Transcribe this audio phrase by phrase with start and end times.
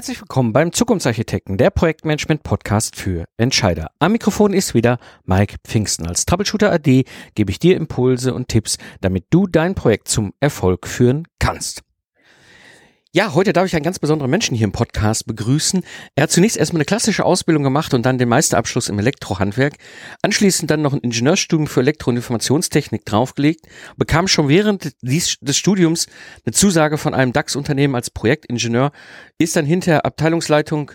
[0.00, 3.90] Herzlich willkommen beim Zukunftsarchitekten, der Projektmanagement-Podcast für Entscheider.
[3.98, 4.96] Am Mikrofon ist wieder
[5.26, 6.06] Mike Pfingsten.
[6.06, 7.04] Als Troubleshooter AD
[7.34, 11.82] gebe ich dir Impulse und Tipps, damit du dein Projekt zum Erfolg führen kannst.
[13.12, 15.82] Ja, heute darf ich einen ganz besonderen Menschen hier im Podcast begrüßen.
[16.14, 19.74] Er hat zunächst erstmal eine klassische Ausbildung gemacht und dann den Meisterabschluss im Elektrohandwerk.
[20.22, 26.06] Anschließend dann noch ein Ingenieurstudium für Elektro- und Informationstechnik draufgelegt, bekam schon während des Studiums
[26.46, 28.92] eine Zusage von einem DAX-Unternehmen als Projektingenieur,
[29.38, 30.92] ist dann hinter Abteilungsleitung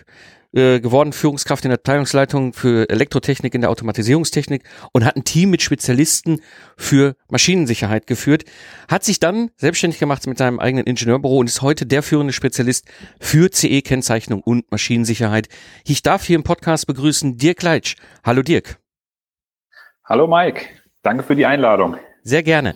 [0.56, 5.50] äh, geworden, Führungskraft in der Abteilungsleitung für Elektrotechnik in der Automatisierungstechnik und hat ein Team
[5.50, 6.40] mit Spezialisten
[6.78, 8.44] für Maschinensicherheit geführt,
[8.88, 12.86] hat sich dann selbstständig gemacht mit seinem eigenen Ingenieurbüro und ist heute der führende Spezialist
[13.20, 15.48] für CE-Kennzeichnung und Maschinensicherheit.
[15.84, 17.96] Ich darf hier im Podcast begrüßen Dirk Leitsch.
[18.24, 18.78] Hallo Dirk.
[20.04, 20.66] Hallo Mike,
[21.02, 21.96] danke für die Einladung.
[22.22, 22.74] Sehr gerne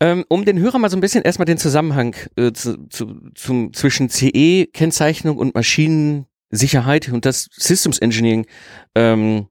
[0.00, 3.72] ähm, um den Hörer mal so ein bisschen erstmal den Zusammenhang äh, zu, zu, zum,
[3.72, 8.46] zwischen CE-Kennzeichnung und Maschinen Sicherheit und das Systems Engineering
[8.94, 9.48] ähm,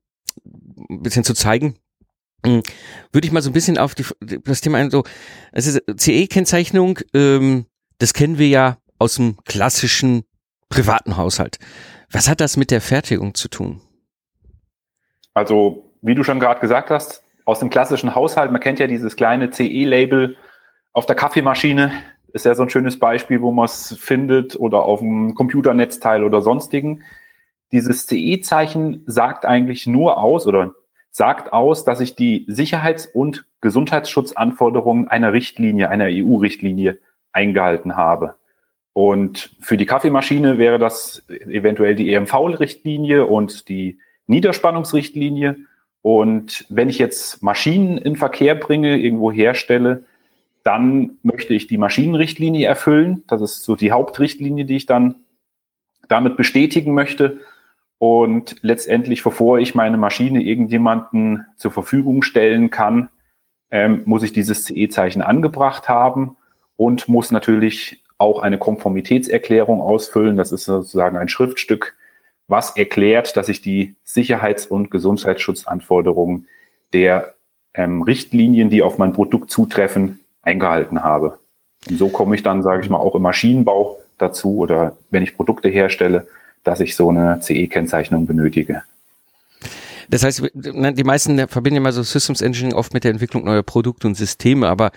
[0.89, 1.77] bisschen zu zeigen,
[2.45, 2.61] hm,
[3.11, 4.05] würde ich mal so ein bisschen auf die,
[4.43, 5.03] das Thema ein, so,
[5.51, 7.65] also CE-Kennzeichnung, ähm,
[7.99, 10.23] das kennen wir ja aus dem klassischen
[10.69, 11.59] privaten Haushalt.
[12.11, 13.81] Was hat das mit der Fertigung zu tun?
[15.33, 19.15] Also, wie du schon gerade gesagt hast, aus dem klassischen Haushalt, man kennt ja dieses
[19.15, 20.37] kleine CE-Label
[20.93, 21.91] auf der Kaffeemaschine,
[22.33, 26.41] ist ja so ein schönes Beispiel, wo man es findet oder auf dem Computernetzteil oder
[26.41, 27.03] sonstigen.
[27.71, 30.73] Dieses CE-Zeichen sagt eigentlich nur aus oder
[31.11, 36.97] sagt aus, dass ich die Sicherheits- und Gesundheitsschutzanforderungen einer Richtlinie, einer EU-Richtlinie
[37.31, 38.35] eingehalten habe.
[38.93, 45.57] Und für die Kaffeemaschine wäre das eventuell die EMV-Richtlinie und die Niederspannungsrichtlinie.
[46.01, 50.03] Und wenn ich jetzt Maschinen in Verkehr bringe, irgendwo herstelle,
[50.63, 53.23] dann möchte ich die Maschinenrichtlinie erfüllen.
[53.27, 55.15] Das ist so die Hauptrichtlinie, die ich dann
[56.07, 57.41] damit bestätigen möchte.
[57.97, 63.09] Und letztendlich, bevor ich meine Maschine irgendjemanden zur Verfügung stellen kann,
[63.71, 66.37] ähm, muss ich dieses CE-Zeichen angebracht haben
[66.75, 70.37] und muss natürlich auch eine Konformitätserklärung ausfüllen.
[70.37, 71.95] Das ist sozusagen ein Schriftstück,
[72.47, 76.47] was erklärt, dass ich die Sicherheits- und Gesundheitsschutzanforderungen
[76.93, 77.35] der
[77.73, 81.39] ähm, Richtlinien, die auf mein Produkt zutreffen, eingehalten habe.
[81.89, 85.35] Und so komme ich dann, sage ich mal, auch im Maschinenbau dazu oder wenn ich
[85.35, 86.27] Produkte herstelle,
[86.63, 88.83] dass ich so eine CE-Kennzeichnung benötige.
[90.09, 94.07] Das heißt, die meisten verbinden immer so Systems Engineering oft mit der Entwicklung neuer Produkte
[94.07, 94.91] und Systeme, aber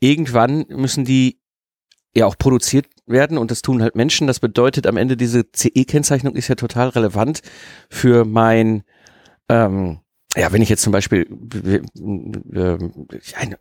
[0.00, 1.38] irgendwann müssen die
[2.14, 4.26] ja auch produziert werden und das tun halt Menschen.
[4.26, 7.42] Das bedeutet am Ende diese CE-Kennzeichnung ist ja total relevant
[7.88, 8.84] für mein
[9.48, 10.01] ähm,
[10.36, 11.26] ja, wenn ich jetzt zum Beispiel
[13.34, 13.58] eine,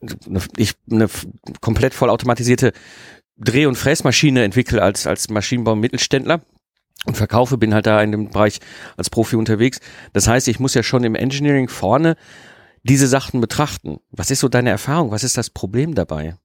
[0.57, 1.07] ich eine
[1.59, 2.71] komplett vollautomatisierte
[3.37, 6.41] Dreh- und Fräsmaschine entwickle als, als Maschinenbau-Mittelständler
[7.05, 8.59] und verkaufe, bin halt da in dem Bereich
[8.95, 9.79] als Profi unterwegs.
[10.13, 12.15] Das heißt, ich muss ja schon im Engineering vorne
[12.83, 13.99] diese Sachen betrachten.
[14.11, 15.11] Was ist so deine Erfahrung?
[15.11, 16.35] Was ist das Problem dabei?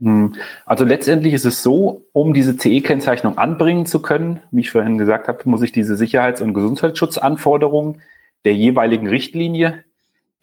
[0.00, 0.34] Hm,
[0.66, 5.28] also letztendlich ist es so, um diese CE-Kennzeichnung anbringen zu können, wie ich vorhin gesagt
[5.28, 8.02] habe, muss ich diese Sicherheits- und Gesundheitsschutzanforderungen
[8.44, 9.84] der jeweiligen Richtlinie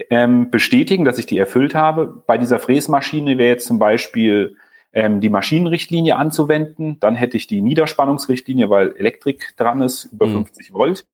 [0.09, 2.23] ähm, bestätigen, dass ich die erfüllt habe.
[2.27, 4.55] Bei dieser Fräsmaschine wäre jetzt zum Beispiel
[4.93, 6.99] ähm, die Maschinenrichtlinie anzuwenden.
[6.99, 10.45] Dann hätte ich die Niederspannungsrichtlinie, weil Elektrik dran ist, über mhm.
[10.45, 11.05] 50 Volt.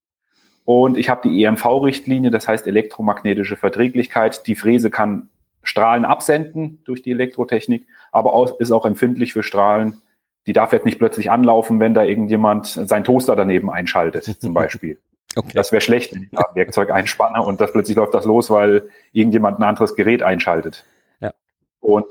[0.66, 4.48] Und ich habe die EMV-Richtlinie, das heißt elektromagnetische Verträglichkeit.
[4.48, 5.30] Die Fräse kann
[5.62, 10.02] Strahlen absenden durch die Elektrotechnik, aber auch, ist auch empfindlich für Strahlen.
[10.46, 14.98] Die darf jetzt nicht plötzlich anlaufen, wenn da irgendjemand sein Toaster daneben einschaltet, zum Beispiel.
[15.36, 15.52] Okay.
[15.54, 18.90] Das wäre schlecht, wenn ich ein Werkzeug einspanne und das plötzlich läuft das los, weil
[19.12, 20.86] irgendjemand ein anderes Gerät einschaltet.
[21.20, 21.34] Ja.
[21.80, 22.06] Und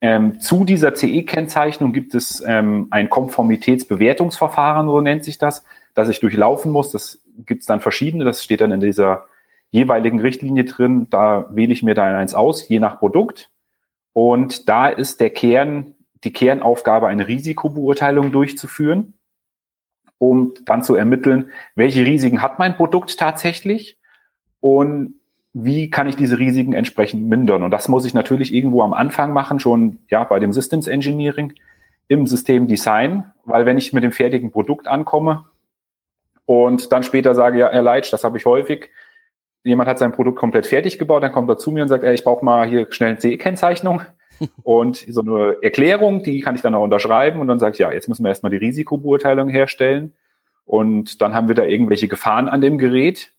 [0.00, 6.18] ähm, zu dieser CE-Kennzeichnung gibt es ähm, ein Konformitätsbewertungsverfahren, so nennt sich das, das ich
[6.18, 6.90] durchlaufen muss.
[6.90, 9.26] Das gibt es dann verschiedene, das steht dann in dieser
[9.70, 11.06] jeweiligen Richtlinie drin.
[11.10, 13.50] Da wähle ich mir dann eins aus, je nach Produkt.
[14.12, 15.94] Und da ist der Kern,
[16.24, 19.14] die Kernaufgabe, eine Risikobeurteilung durchzuführen
[20.22, 23.98] um dann zu ermitteln, welche Risiken hat mein Produkt tatsächlich
[24.60, 25.16] und
[25.52, 27.64] wie kann ich diese Risiken entsprechend mindern.
[27.64, 31.54] Und das muss ich natürlich irgendwo am Anfang machen, schon ja bei dem Systems Engineering
[32.06, 35.44] im System Design, weil wenn ich mit dem fertigen Produkt ankomme
[36.46, 38.90] und dann später sage, ja, Herr Leitsch, das habe ich häufig,
[39.64, 42.14] jemand hat sein Produkt komplett fertig gebaut, dann kommt er zu mir und sagt, ey,
[42.14, 44.02] ich brauche mal hier schnell eine CE-Kennzeichnung.
[44.62, 47.92] Und so eine Erklärung, die kann ich dann auch unterschreiben und dann sage ich, ja,
[47.92, 50.12] jetzt müssen wir erstmal die Risikobeurteilung herstellen.
[50.64, 53.32] Und dann haben wir da irgendwelche Gefahren an dem Gerät.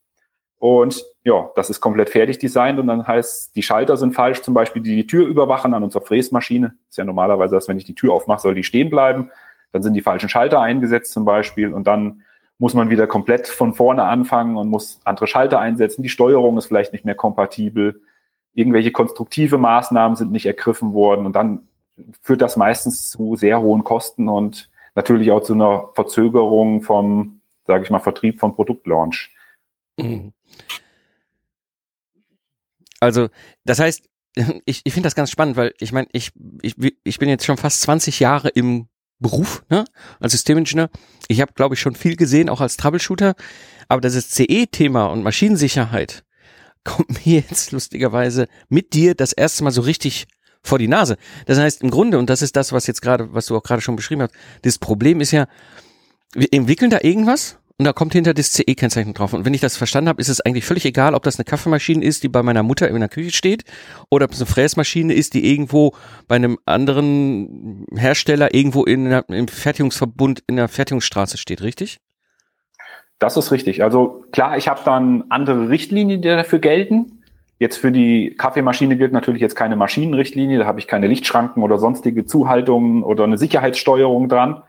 [0.60, 4.54] Und ja, das ist komplett fertig designt und dann heißt, die Schalter sind falsch, zum
[4.54, 6.76] Beispiel die die Tür überwachen an unserer Fräsmaschine.
[6.90, 9.30] Ist ja normalerweise, dass wenn ich die Tür aufmache, soll die stehen bleiben.
[9.74, 12.22] dann sind die falschen Schalter eingesetzt zum Beispiel und dann
[12.60, 16.02] muss man wieder komplett von vorne anfangen und muss andere Schalter einsetzen.
[16.02, 18.02] Die Steuerung ist vielleicht nicht mehr kompatibel.
[18.54, 21.68] Irgendwelche konstruktive Maßnahmen sind nicht ergriffen worden und dann
[22.22, 27.84] führt das meistens zu sehr hohen Kosten und natürlich auch zu einer Verzögerung vom, sage
[27.84, 29.32] ich mal, Vertrieb vom Produktlaunch.
[29.98, 30.34] Mhm.
[33.00, 33.28] Also,
[33.66, 34.08] das heißt,
[34.66, 37.58] ich, ich finde das ganz spannend, weil ich meine, ich, ich, ich bin jetzt schon
[37.58, 38.88] fast 20 Jahre im
[39.20, 39.86] Beruf, ne,
[40.20, 40.90] als Systemingenieur.
[41.28, 43.36] Ich habe, glaube ich, schon viel gesehen, auch als Troubleshooter.
[43.88, 46.24] Aber das ist CE-Thema und Maschinensicherheit
[46.96, 50.26] kommt mir jetzt lustigerweise mit dir das erste Mal so richtig
[50.62, 51.18] vor die Nase.
[51.46, 53.82] Das heißt, im Grunde, und das ist das, was jetzt gerade, was du auch gerade
[53.82, 55.48] schon beschrieben hast, das Problem ist ja,
[56.34, 59.34] wir entwickeln da irgendwas und da kommt hinter das CE-Kennzeichen drauf.
[59.34, 62.04] Und wenn ich das verstanden habe, ist es eigentlich völlig egal, ob das eine Kaffeemaschine
[62.06, 63.66] ist, die bei meiner Mutter in der Küche steht,
[64.10, 65.94] oder ob es eine Fräsmaschine ist, die irgendwo
[66.28, 71.98] bei einem anderen Hersteller irgendwo in einer, im Fertigungsverbund in der Fertigungsstraße steht, richtig?
[73.24, 73.82] Das ist richtig.
[73.82, 77.24] Also klar, ich habe dann andere Richtlinien, die dafür gelten.
[77.58, 81.78] Jetzt für die Kaffeemaschine gilt natürlich jetzt keine Maschinenrichtlinie, da habe ich keine Lichtschranken oder
[81.78, 84.64] sonstige Zuhaltungen oder eine Sicherheitssteuerung dran.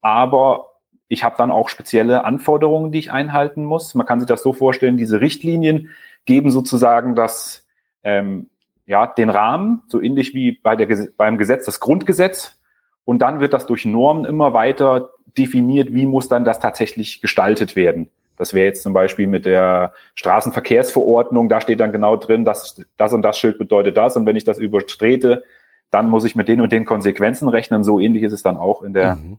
[0.00, 0.74] Aber
[1.08, 3.96] ich habe dann auch spezielle Anforderungen, die ich einhalten muss.
[3.96, 5.88] Man kann sich das so vorstellen, diese Richtlinien
[6.24, 7.66] geben sozusagen das,
[8.04, 8.48] ähm,
[8.86, 10.86] ja, den Rahmen, so ähnlich wie bei der,
[11.16, 12.60] beim Gesetz das Grundgesetz.
[13.04, 17.76] Und dann wird das durch Normen immer weiter definiert, wie muss dann das tatsächlich gestaltet
[17.76, 18.08] werden.
[18.36, 23.12] Das wäre jetzt zum Beispiel mit der Straßenverkehrsverordnung, da steht dann genau drin, dass das
[23.12, 24.16] und das Schild bedeutet das.
[24.16, 25.44] Und wenn ich das übertrete,
[25.90, 27.84] dann muss ich mit den und den Konsequenzen rechnen.
[27.84, 29.38] So ähnlich ist es dann auch in der, mhm.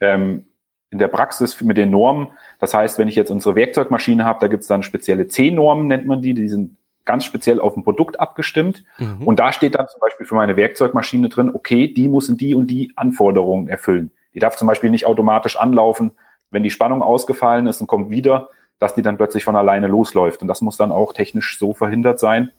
[0.00, 0.44] ähm,
[0.90, 2.28] in der Praxis mit den Normen.
[2.58, 6.06] Das heißt, wenn ich jetzt unsere Werkzeugmaschine habe, da gibt es dann spezielle C-Normen, nennt
[6.06, 8.84] man die, die sind ganz speziell auf ein Produkt abgestimmt.
[8.98, 9.22] Mhm.
[9.24, 12.66] Und da steht dann zum Beispiel für meine Werkzeugmaschine drin, okay, die müssen die und
[12.66, 14.10] die Anforderungen erfüllen.
[14.38, 16.12] Die darf zum Beispiel nicht automatisch anlaufen,
[16.52, 20.42] wenn die Spannung ausgefallen ist und kommt wieder, dass die dann plötzlich von alleine losläuft.
[20.42, 22.52] Und das muss dann auch technisch so verhindert sein,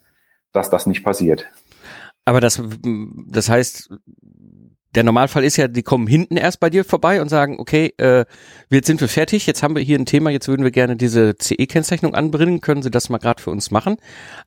[0.52, 1.50] dass das nicht passiert.
[2.26, 2.62] Aber das,
[3.28, 3.94] das heißt,
[4.96, 8.26] der Normalfall ist ja, die kommen hinten erst bei dir vorbei und sagen, okay, äh,
[8.70, 11.36] jetzt sind wir fertig, jetzt haben wir hier ein Thema, jetzt würden wir gerne diese
[11.38, 13.98] CE-Kennzeichnung anbringen, können Sie das mal gerade für uns machen?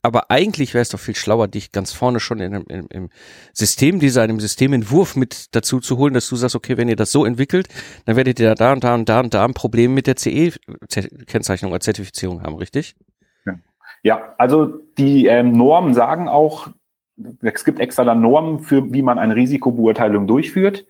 [0.03, 3.09] Aber eigentlich wäre es doch viel schlauer, dich ganz vorne schon in, in, im
[3.53, 7.25] Systemdesign, im Systementwurf mit dazu zu holen, dass du sagst, okay, wenn ihr das so
[7.25, 7.69] entwickelt,
[8.07, 11.71] dann werdet ihr da und da und da und da ein Problem mit der CE-Kennzeichnung
[11.71, 12.97] oder Zertifizierung haben, richtig?
[14.03, 14.67] Ja, also
[14.99, 16.69] die ähm, Normen sagen auch,
[17.41, 20.87] es gibt extra dann Normen für, wie man eine Risikobeurteilung durchführt.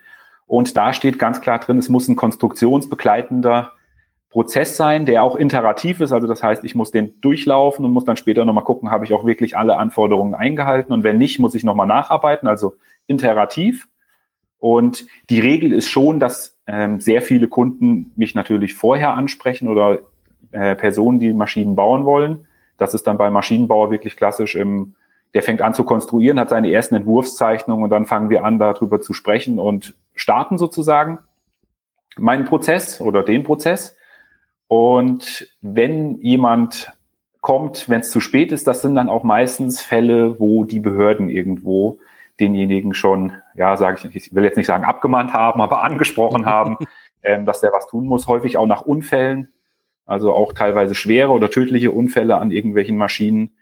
[0.46, 3.72] Und da steht ganz klar drin, es muss ein konstruktionsbegleitender
[4.30, 6.12] Prozess sein, der auch iterativ ist.
[6.12, 9.12] Also das heißt, ich muss den durchlaufen und muss dann später nochmal gucken, habe ich
[9.12, 10.92] auch wirklich alle Anforderungen eingehalten.
[10.92, 12.74] Und wenn nicht, muss ich nochmal nacharbeiten, also
[13.06, 13.88] iterativ.
[14.58, 19.98] Und die Regel ist schon, dass ähm, sehr viele Kunden mich natürlich vorher ansprechen oder
[20.52, 22.46] äh, Personen, die Maschinen bauen wollen.
[22.78, 24.94] Das ist dann bei Maschinenbauer wirklich klassisch im
[25.34, 29.00] der fängt an zu konstruieren, hat seine ersten Entwurfszeichnungen und dann fangen wir an, darüber
[29.00, 31.18] zu sprechen und starten sozusagen
[32.16, 33.96] meinen Prozess oder den Prozess.
[34.68, 36.92] Und wenn jemand
[37.40, 41.28] kommt, wenn es zu spät ist, das sind dann auch meistens Fälle, wo die Behörden
[41.28, 41.98] irgendwo
[42.40, 46.76] denjenigen schon, ja, sage ich, ich will jetzt nicht sagen abgemahnt haben, aber angesprochen haben,
[47.22, 49.48] ähm, dass der was tun muss, häufig auch nach Unfällen,
[50.06, 53.52] also auch teilweise schwere oder tödliche Unfälle an irgendwelchen Maschinen,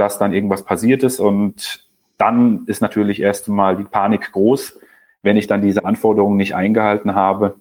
[0.00, 1.20] dass dann irgendwas passiert ist.
[1.20, 4.78] Und dann ist natürlich erst einmal die Panik groß,
[5.22, 7.56] wenn ich dann diese Anforderungen nicht eingehalten habe.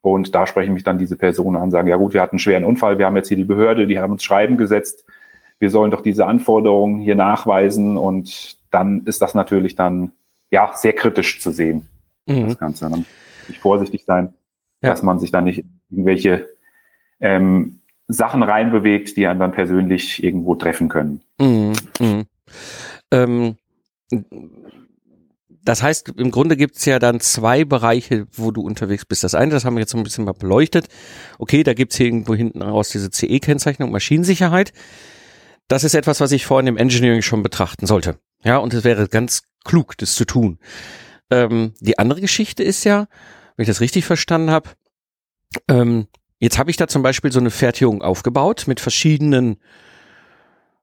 [0.00, 2.40] Und da sprechen mich dann diese Personen an und sagen, ja gut, wir hatten einen
[2.40, 5.04] schweren Unfall, wir haben jetzt hier die Behörde, die haben uns Schreiben gesetzt,
[5.58, 7.96] wir sollen doch diese Anforderungen hier nachweisen.
[7.96, 10.12] Und dann ist das natürlich dann
[10.50, 11.88] ja sehr kritisch zu sehen,
[12.26, 12.48] mhm.
[12.48, 12.88] das Ganze.
[12.88, 14.34] Dann muss ich vorsichtig sein,
[14.82, 14.90] ja.
[14.90, 16.48] dass man sich dann nicht irgendwelche
[17.20, 21.22] ähm, Sachen reinbewegt, die einen dann persönlich irgendwo treffen können.
[21.38, 22.24] Mhm, mh.
[23.10, 23.56] ähm,
[25.66, 29.24] das heißt, im Grunde gibt es ja dann zwei Bereiche, wo du unterwegs bist.
[29.24, 30.86] Das eine, das haben wir jetzt so ein bisschen mal beleuchtet.
[31.40, 34.72] Okay, da gibt es irgendwo hinten raus diese CE-Kennzeichnung, Maschinensicherheit.
[35.66, 38.20] Das ist etwas, was ich vorhin im Engineering schon betrachten sollte.
[38.44, 40.60] Ja, und es wäre ganz klug, das zu tun.
[41.32, 43.08] Ähm, die andere Geschichte ist ja,
[43.56, 44.70] wenn ich das richtig verstanden habe,
[45.66, 46.06] ähm,
[46.38, 49.56] Jetzt habe ich da zum Beispiel so eine Fertigung aufgebaut mit verschiedenen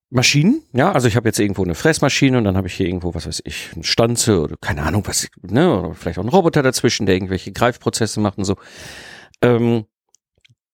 [0.10, 3.15] Maschinen, ja, also ich habe jetzt irgendwo eine Fressmaschine und dann habe ich hier irgendwo,
[3.15, 6.62] was weiß ich, eine Stanze oder keine Ahnung, was, ne, oder vielleicht auch einen Roboter
[6.62, 8.55] dazwischen, der irgendwelche Greifprozesse macht und so.
[9.41, 9.86] Ähm,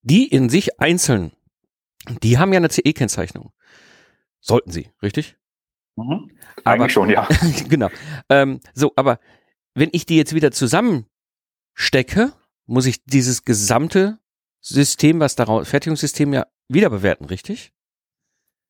[0.01, 1.31] die in sich einzeln,
[2.21, 3.53] die haben ja eine CE-Kennzeichnung.
[4.41, 5.38] Sollten sie, richtig?
[5.95, 6.31] Mhm.
[6.65, 7.27] Eigentlich aber, schon, ja.
[7.69, 7.89] genau.
[8.29, 9.19] Ähm, so, aber
[9.74, 11.05] wenn ich die jetzt wieder zusammen
[11.74, 12.33] stecke,
[12.65, 14.19] muss ich dieses gesamte
[14.61, 17.71] System, was daraus, Fertigungssystem ja wieder bewerten, richtig?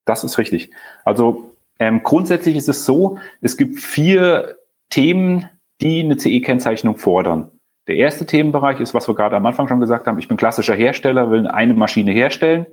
[0.05, 0.72] Das ist richtig.
[1.05, 4.58] Also ähm, grundsätzlich ist es so, es gibt vier
[4.89, 5.50] Themen,
[5.81, 7.51] die eine CE-Kennzeichnung fordern.
[7.88, 10.75] Der erste Themenbereich ist, was wir gerade am Anfang schon gesagt haben, ich bin klassischer
[10.75, 12.65] Hersteller, will eine Maschine herstellen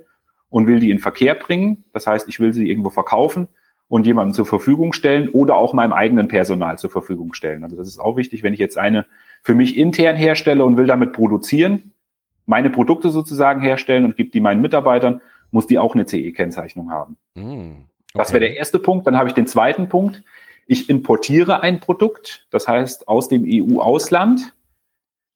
[0.49, 1.85] und will die in Verkehr bringen.
[1.93, 3.47] Das heißt, ich will sie irgendwo verkaufen
[3.87, 7.63] und jemandem zur Verfügung stellen oder auch meinem eigenen Personal zur Verfügung stellen.
[7.63, 9.05] Also das ist auch wichtig, wenn ich jetzt eine
[9.43, 11.93] für mich intern herstelle und will damit produzieren,
[12.47, 17.17] meine Produkte sozusagen herstellen und gebe die meinen Mitarbeitern, muss die auch eine CE-Kennzeichnung haben.
[17.35, 17.85] Mm, okay.
[18.13, 19.05] Das wäre der erste Punkt.
[19.05, 20.23] Dann habe ich den zweiten Punkt.
[20.65, 24.53] Ich importiere ein Produkt, das heißt aus dem EU-Ausland,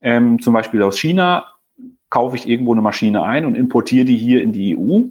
[0.01, 1.46] ähm, zum Beispiel aus China,
[2.10, 5.03] kaufe ich irgendwo eine Maschine ein und importiere die hier in die EU.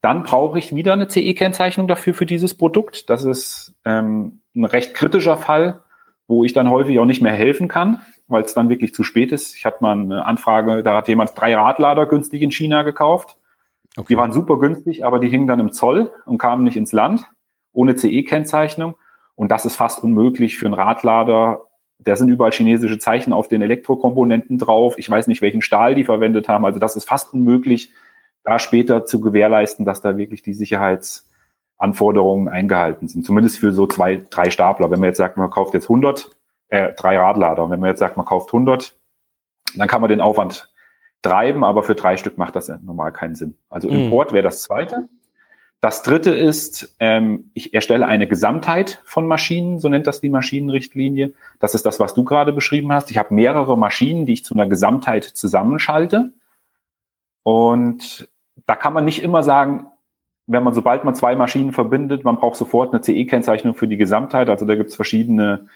[0.00, 3.10] Dann brauche ich wieder eine CE-Kennzeichnung dafür für dieses Produkt.
[3.10, 5.80] Das ist ähm, ein recht kritischer Fall,
[6.28, 9.32] wo ich dann häufig auch nicht mehr helfen kann, weil es dann wirklich zu spät
[9.32, 9.54] ist.
[9.56, 13.36] Ich hatte mal eine Anfrage, da hat jemand drei Radlader günstig in China gekauft.
[13.96, 14.06] Okay.
[14.10, 17.26] Die waren super günstig, aber die hingen dann im Zoll und kamen nicht ins Land
[17.72, 18.94] ohne CE-Kennzeichnung.
[19.34, 21.62] Und das ist fast unmöglich für einen Radlader.
[21.98, 24.98] Da sind überall chinesische Zeichen auf den Elektrokomponenten drauf.
[24.98, 26.64] Ich weiß nicht, welchen Stahl die verwendet haben.
[26.64, 27.92] Also das ist fast unmöglich,
[28.44, 33.24] da später zu gewährleisten, dass da wirklich die Sicherheitsanforderungen eingehalten sind.
[33.24, 34.90] Zumindest für so zwei, drei Stapler.
[34.90, 36.30] Wenn man jetzt sagt, man kauft jetzt 100,
[36.72, 37.64] äh, drei Radlader.
[37.64, 38.96] Und wenn man jetzt sagt, man kauft 100,
[39.76, 40.72] dann kann man den Aufwand
[41.20, 43.56] treiben, aber für drei Stück macht das ja normal keinen Sinn.
[43.68, 44.04] Also mhm.
[44.04, 45.08] Import wäre das zweite.
[45.82, 51.34] Das dritte ist, ähm, ich erstelle eine Gesamtheit von Maschinen, so nennt das die Maschinenrichtlinie.
[51.60, 53.10] Das ist das, was du gerade beschrieben hast.
[53.10, 56.32] Ich habe mehrere Maschinen, die ich zu einer Gesamtheit zusammenschalte.
[57.42, 58.30] Und
[58.66, 59.88] da kann man nicht immer sagen,
[60.46, 64.48] wenn man, sobald man zwei Maschinen verbindet, man braucht sofort eine CE-Kennzeichnung für die Gesamtheit.
[64.48, 65.68] Also da gibt es verschiedene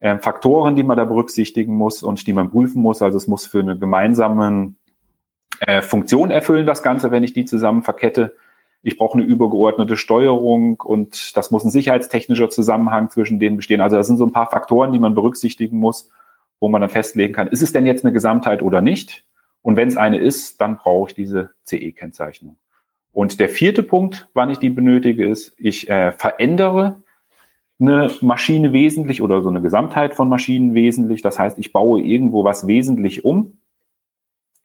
[0.00, 3.02] äh, Faktoren, die man da berücksichtigen muss und die man prüfen muss.
[3.02, 4.74] Also es muss für eine gemeinsame
[5.60, 8.34] äh, Funktion erfüllen, das Ganze, wenn ich die zusammen verkette.
[8.82, 13.82] Ich brauche eine übergeordnete Steuerung und das muss ein sicherheitstechnischer Zusammenhang zwischen denen bestehen.
[13.82, 16.10] Also das sind so ein paar Faktoren, die man berücksichtigen muss,
[16.60, 19.24] wo man dann festlegen kann, ist es denn jetzt eine Gesamtheit oder nicht?
[19.62, 22.56] Und wenn es eine ist, dann brauche ich diese CE-Kennzeichnung.
[23.12, 27.02] Und der vierte Punkt, wann ich die benötige, ist, ich äh, verändere
[27.80, 31.22] eine Maschine wesentlich oder so eine Gesamtheit von Maschinen wesentlich.
[31.22, 33.58] Das heißt, ich baue irgendwo was wesentlich um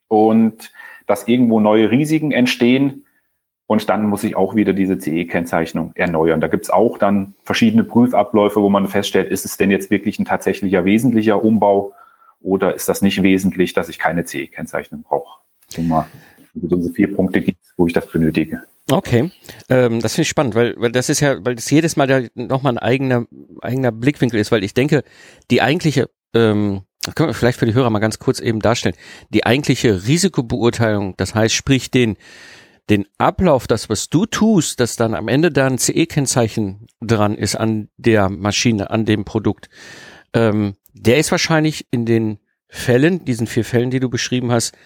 [0.08, 0.70] und
[1.06, 3.04] dass irgendwo neue Risiken entstehen.
[3.68, 6.40] Und dann muss ich auch wieder diese CE-Kennzeichnung erneuern.
[6.40, 10.18] Da gibt es auch dann verschiedene Prüfabläufe, wo man feststellt, ist es denn jetzt wirklich
[10.20, 11.92] ein tatsächlicher wesentlicher Umbau
[12.40, 15.40] oder ist das nicht wesentlich, dass ich keine CE-Kennzeichnung brauche?
[16.54, 18.62] Also diese vier Punkte gibt wo ich das benötige.
[18.90, 19.32] Okay,
[19.68, 22.20] ähm, das finde ich spannend, weil, weil das ist ja, weil das jedes Mal da
[22.34, 23.26] nochmal ein eigener,
[23.60, 25.02] eigener Blickwinkel ist, weil ich denke,
[25.50, 26.82] die eigentliche, ähm,
[27.16, 28.94] können wir vielleicht für die Hörer mal ganz kurz eben darstellen,
[29.30, 32.16] die eigentliche Risikobeurteilung, das heißt, sprich den,
[32.88, 37.56] den Ablauf, das, was du tust, dass dann am Ende da ein CE-Kennzeichen dran ist
[37.56, 39.68] an der Maschine, an dem Produkt,
[40.32, 42.38] ähm, der ist wahrscheinlich in den
[42.68, 44.76] Fällen, diesen vier Fällen, die du beschrieben hast,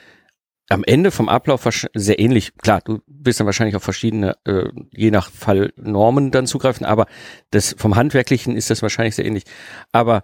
[0.70, 2.56] am Ende vom Ablauf sehr ähnlich.
[2.58, 7.06] Klar, du wirst dann wahrscheinlich auf verschiedene, äh, je nach Fall Normen dann zugreifen, aber
[7.50, 9.44] das vom Handwerklichen ist das wahrscheinlich sehr ähnlich.
[9.92, 10.22] Aber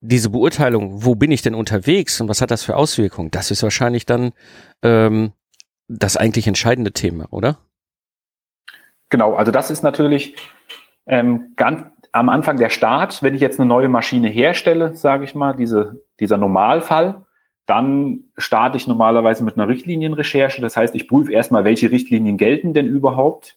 [0.00, 3.62] diese Beurteilung, wo bin ich denn unterwegs und was hat das für Auswirkungen, das ist
[3.62, 4.32] wahrscheinlich dann
[4.82, 5.32] ähm,
[5.86, 7.58] das eigentlich entscheidende Thema, oder?
[9.10, 10.34] Genau, also das ist natürlich
[11.06, 15.36] ähm, ganz am Anfang der Start, wenn ich jetzt eine neue Maschine herstelle, sage ich
[15.36, 17.24] mal, diese, dieser Normalfall,
[17.72, 20.60] dann starte ich normalerweise mit einer Richtlinienrecherche.
[20.60, 23.56] Das heißt, ich prüfe erstmal, welche Richtlinien gelten denn überhaupt.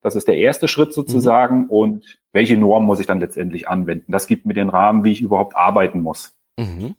[0.00, 1.62] Das ist der erste Schritt sozusagen.
[1.62, 1.70] Mhm.
[1.70, 4.12] Und welche Norm muss ich dann letztendlich anwenden?
[4.12, 6.36] Das gibt mir den Rahmen, wie ich überhaupt arbeiten muss.
[6.56, 6.94] Mhm.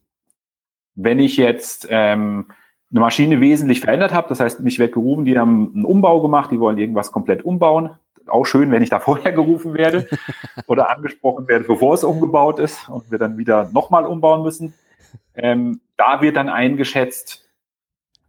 [0.96, 2.48] Wenn ich jetzt ähm,
[2.92, 6.60] eine Maschine wesentlich verändert habe, das heißt, mich weggerufen, die haben einen Umbau gemacht, die
[6.60, 7.92] wollen irgendwas komplett umbauen.
[8.28, 10.10] Auch schön, wenn ich da vorher gerufen werde
[10.68, 14.74] oder angesprochen werde, bevor es umgebaut ist und wir dann wieder nochmal umbauen müssen.
[15.36, 17.50] Ähm, da wird dann eingeschätzt,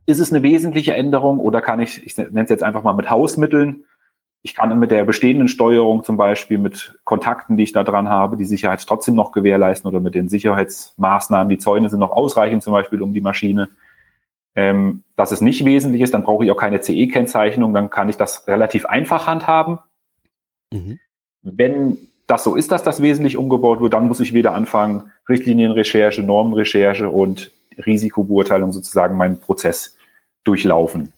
[0.06, 3.10] ist es eine wesentliche Änderung oder kann ich, ich nenne es jetzt einfach mal mit
[3.10, 3.84] Hausmitteln,
[4.42, 8.36] ich kann mit der bestehenden Steuerung zum Beispiel mit Kontakten, die ich da dran habe,
[8.36, 12.72] die Sicherheit trotzdem noch gewährleisten oder mit den Sicherheitsmaßnahmen, die Zäune sind noch ausreichend zum
[12.72, 13.68] Beispiel um die Maschine.
[14.56, 18.16] Ähm, dass es nicht wesentlich ist, dann brauche ich auch keine CE-Kennzeichnung, dann kann ich
[18.16, 19.78] das relativ einfach handhaben.
[20.72, 20.98] Mhm.
[21.42, 21.98] Wenn
[22.30, 27.08] das so ist, dass das wesentlich umgebaut wird, dann muss ich wieder anfangen, Richtlinienrecherche, Normenrecherche
[27.08, 27.50] und
[27.84, 29.96] Risikobeurteilung sozusagen meinen Prozess
[30.44, 31.12] durchlaufen.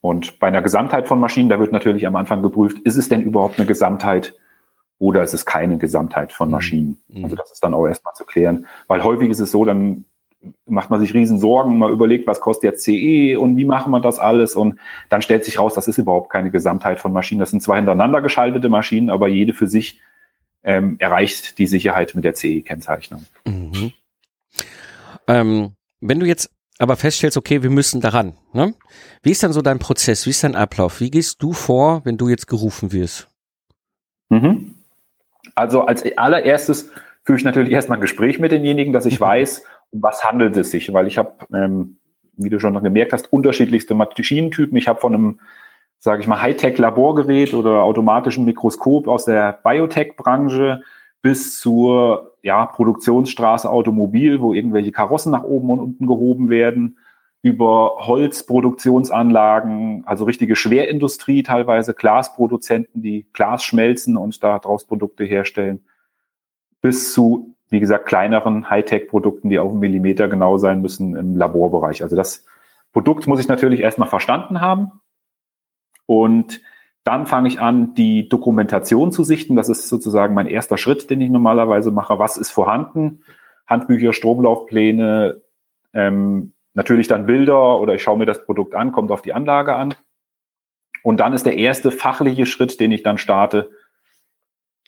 [0.00, 3.22] Und bei einer Gesamtheit von Maschinen, da wird natürlich am Anfang geprüft, ist es denn
[3.22, 4.34] überhaupt eine Gesamtheit
[4.98, 6.52] oder ist es keine Gesamtheit von mhm.
[6.52, 6.98] Maschinen?
[7.08, 7.24] Mhm.
[7.24, 10.04] Also das ist dann auch erstmal zu klären, weil häufig ist es so, dann
[10.66, 14.00] macht man sich riesen Sorgen, man überlegt, was kostet jetzt CE und wie machen wir
[14.00, 17.40] das alles und dann stellt sich raus, das ist überhaupt keine Gesamtheit von Maschinen.
[17.40, 20.00] Das sind zwei hintereinander geschaltete Maschinen, aber jede für sich
[20.64, 23.24] ähm, erreicht die Sicherheit mit der CE-Kennzeichnung.
[23.44, 23.92] Mhm.
[25.28, 28.74] Ähm, wenn du jetzt aber feststellst, okay, wir müssen daran, ne?
[29.22, 30.26] Wie ist dann so dein Prozess?
[30.26, 31.00] Wie ist dein Ablauf?
[31.00, 33.28] Wie gehst du vor, wenn du jetzt gerufen wirst?
[34.28, 34.74] Mhm.
[35.54, 36.90] Also als allererstes
[37.22, 39.62] führe ich natürlich erstmal ein Gespräch mit denjenigen, dass ich weiß,
[40.02, 41.98] was handelt es sich, weil ich habe, ähm,
[42.36, 44.76] wie du schon gemerkt hast, unterschiedlichste Maschinentypen.
[44.76, 45.40] Ich habe von einem,
[45.98, 50.82] sage ich mal, Hightech-Laborgerät oder automatischen Mikroskop aus der Biotech-Branche
[51.22, 56.98] bis zur ja, Produktionsstraße Automobil, wo irgendwelche Karossen nach oben und unten gehoben werden,
[57.42, 65.84] über Holzproduktionsanlagen, also richtige Schwerindustrie, teilweise Glasproduzenten, die Glas schmelzen und daraus Produkte herstellen,
[66.80, 72.02] bis zu, wie gesagt, kleineren Hightech-Produkten, die auf einen Millimeter genau sein müssen im Laborbereich.
[72.02, 72.44] Also das
[72.92, 74.92] Produkt muss ich natürlich erstmal verstanden haben.
[76.06, 76.60] Und
[77.02, 79.56] dann fange ich an, die Dokumentation zu sichten.
[79.56, 82.18] Das ist sozusagen mein erster Schritt, den ich normalerweise mache.
[82.18, 83.22] Was ist vorhanden?
[83.66, 85.40] Handbücher, Stromlaufpläne,
[85.92, 89.74] ähm, natürlich dann Bilder oder ich schaue mir das Produkt an, kommt auf die Anlage
[89.74, 89.94] an.
[91.02, 93.70] Und dann ist der erste fachliche Schritt, den ich dann starte,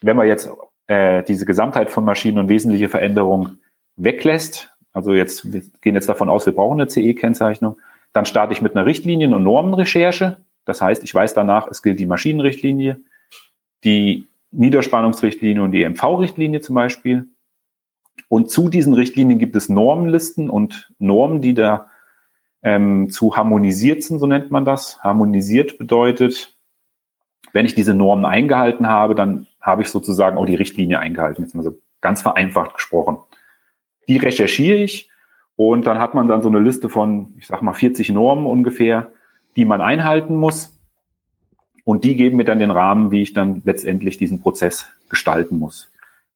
[0.02, 0.50] wenn man jetzt
[0.88, 3.60] äh, diese Gesamtheit von Maschinen und wesentliche Veränderungen
[3.96, 4.74] weglässt.
[4.92, 7.78] Also jetzt, wir gehen jetzt davon aus, wir brauchen eine CE-Kennzeichnung.
[8.12, 10.38] Dann starte ich mit einer Richtlinien- und Normenrecherche.
[10.64, 13.00] Das heißt, ich weiß danach, es gilt die Maschinenrichtlinie,
[13.84, 17.28] die Niederspannungsrichtlinie und die MV-Richtlinie zum Beispiel.
[18.28, 21.90] Und zu diesen Richtlinien gibt es Normenlisten und Normen, die da
[22.62, 24.98] ähm, zu harmonisiert sind, so nennt man das.
[25.00, 26.56] Harmonisiert bedeutet,
[27.52, 31.54] wenn ich diese Normen eingehalten habe, dann habe ich sozusagen auch die Richtlinie eingehalten, jetzt
[31.54, 33.18] mal so ganz vereinfacht gesprochen.
[34.08, 35.10] Die recherchiere ich
[35.56, 39.12] und dann hat man dann so eine Liste von, ich sag mal, 40 Normen ungefähr,
[39.56, 40.78] die man einhalten muss.
[41.84, 45.90] Und die geben mir dann den Rahmen, wie ich dann letztendlich diesen Prozess gestalten muss.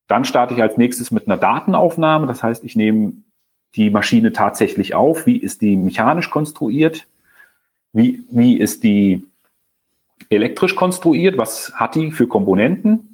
[0.09, 2.27] Dann starte ich als nächstes mit einer Datenaufnahme.
[2.27, 3.12] Das heißt, ich nehme
[3.77, 5.27] die Maschine tatsächlich auf.
[5.27, 7.07] Wie ist die mechanisch konstruiert?
[7.92, 9.25] Wie, wie ist die
[10.31, 11.38] elektrisch konstruiert?
[11.38, 13.12] Was hat die für Komponenten?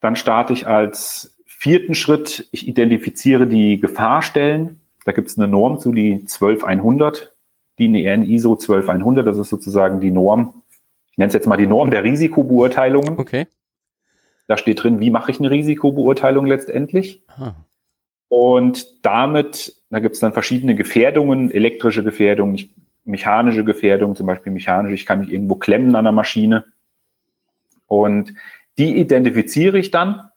[0.00, 4.80] Dann starte ich als vierten Schritt, ich identifiziere die Gefahrstellen.
[5.04, 7.32] Da gibt es eine Norm zu, die 12100
[7.80, 10.62] die EN ISO 12100, das ist sozusagen die Norm,
[11.10, 13.18] ich nenne es jetzt mal die Norm der Risikobeurteilungen.
[13.18, 13.46] Okay.
[14.46, 17.22] Da steht drin, wie mache ich eine Risikobeurteilung letztendlich.
[17.28, 17.54] Ah.
[18.28, 22.70] Und damit, da gibt es dann verschiedene Gefährdungen, elektrische Gefährdungen,
[23.04, 26.64] mechanische Gefährdungen, zum Beispiel mechanisch, ich kann mich irgendwo klemmen an der Maschine.
[27.86, 28.34] Und
[28.80, 30.30] die identifiziere ich dann.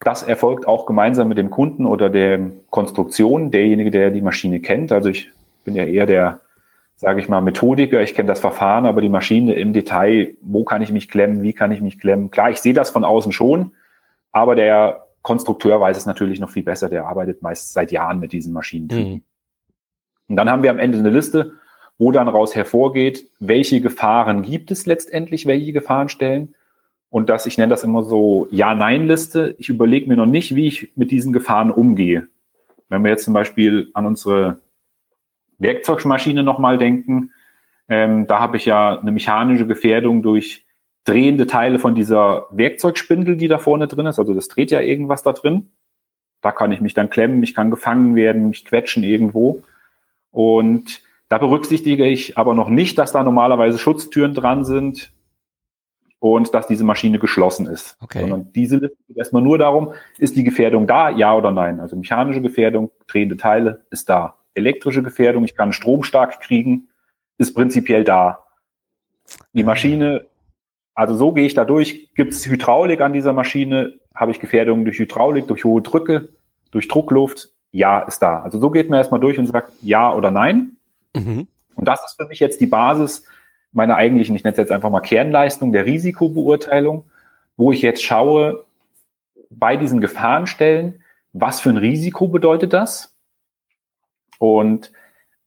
[0.00, 4.90] Das erfolgt auch gemeinsam mit dem Kunden oder der Konstruktion, derjenige, der die Maschine kennt.
[4.90, 5.30] Also ich
[5.64, 6.40] bin ja eher der,
[6.96, 8.02] sage ich mal, Methodiker.
[8.02, 11.52] Ich kenne das Verfahren, aber die Maschine im Detail, wo kann ich mich klemmen, wie
[11.52, 12.32] kann ich mich klemmen.
[12.32, 13.70] Klar, ich sehe das von außen schon,
[14.32, 16.88] aber der Konstrukteur weiß es natürlich noch viel besser.
[16.88, 18.88] Der arbeitet meist seit Jahren mit diesen Maschinen.
[18.88, 19.22] Mhm.
[20.28, 21.52] Und dann haben wir am Ende eine Liste,
[21.96, 26.54] wo dann raus hervorgeht, welche Gefahren gibt es letztendlich, welche Gefahrenstellen.
[27.14, 29.54] Und dass ich nenne das immer so Ja-Nein-Liste.
[29.58, 32.26] Ich überlege mir noch nicht, wie ich mit diesen Gefahren umgehe.
[32.88, 34.58] Wenn wir jetzt zum Beispiel an unsere
[35.58, 37.30] Werkzeugmaschine nochmal denken,
[37.88, 40.66] ähm, da habe ich ja eine mechanische Gefährdung durch
[41.04, 44.18] drehende Teile von dieser Werkzeugspindel, die da vorne drin ist.
[44.18, 45.70] Also das dreht ja irgendwas da drin.
[46.40, 49.62] Da kann ich mich dann klemmen, ich kann gefangen werden, mich quetschen irgendwo.
[50.32, 55.12] Und da berücksichtige ich aber noch nicht, dass da normalerweise Schutztüren dran sind
[56.24, 57.98] und dass diese Maschine geschlossen ist.
[58.00, 58.20] Okay.
[58.20, 61.80] Sondern diese Liste geht erstmal nur darum, ist die Gefährdung da, ja oder nein?
[61.80, 66.88] Also mechanische Gefährdung, drehende Teile, ist da elektrische Gefährdung, ich kann Strom stark kriegen,
[67.36, 68.42] ist prinzipiell da.
[69.52, 70.24] Die Maschine,
[70.94, 72.08] also so gehe ich da durch.
[72.14, 73.98] Gibt es Hydraulik an dieser Maschine?
[74.14, 76.30] Habe ich Gefährdungen durch Hydraulik, durch hohe Drücke,
[76.70, 77.50] durch Druckluft?
[77.70, 78.40] Ja, ist da.
[78.40, 80.78] Also so geht man erstmal durch und sagt ja oder nein.
[81.14, 81.48] Mhm.
[81.74, 83.26] Und das ist für mich jetzt die Basis
[83.74, 87.04] meiner eigentlichen, ich nenne es jetzt einfach mal Kernleistung der Risikobeurteilung,
[87.56, 88.64] wo ich jetzt schaue,
[89.50, 93.14] bei diesen Gefahrenstellen, was für ein Risiko bedeutet das?
[94.38, 94.92] Und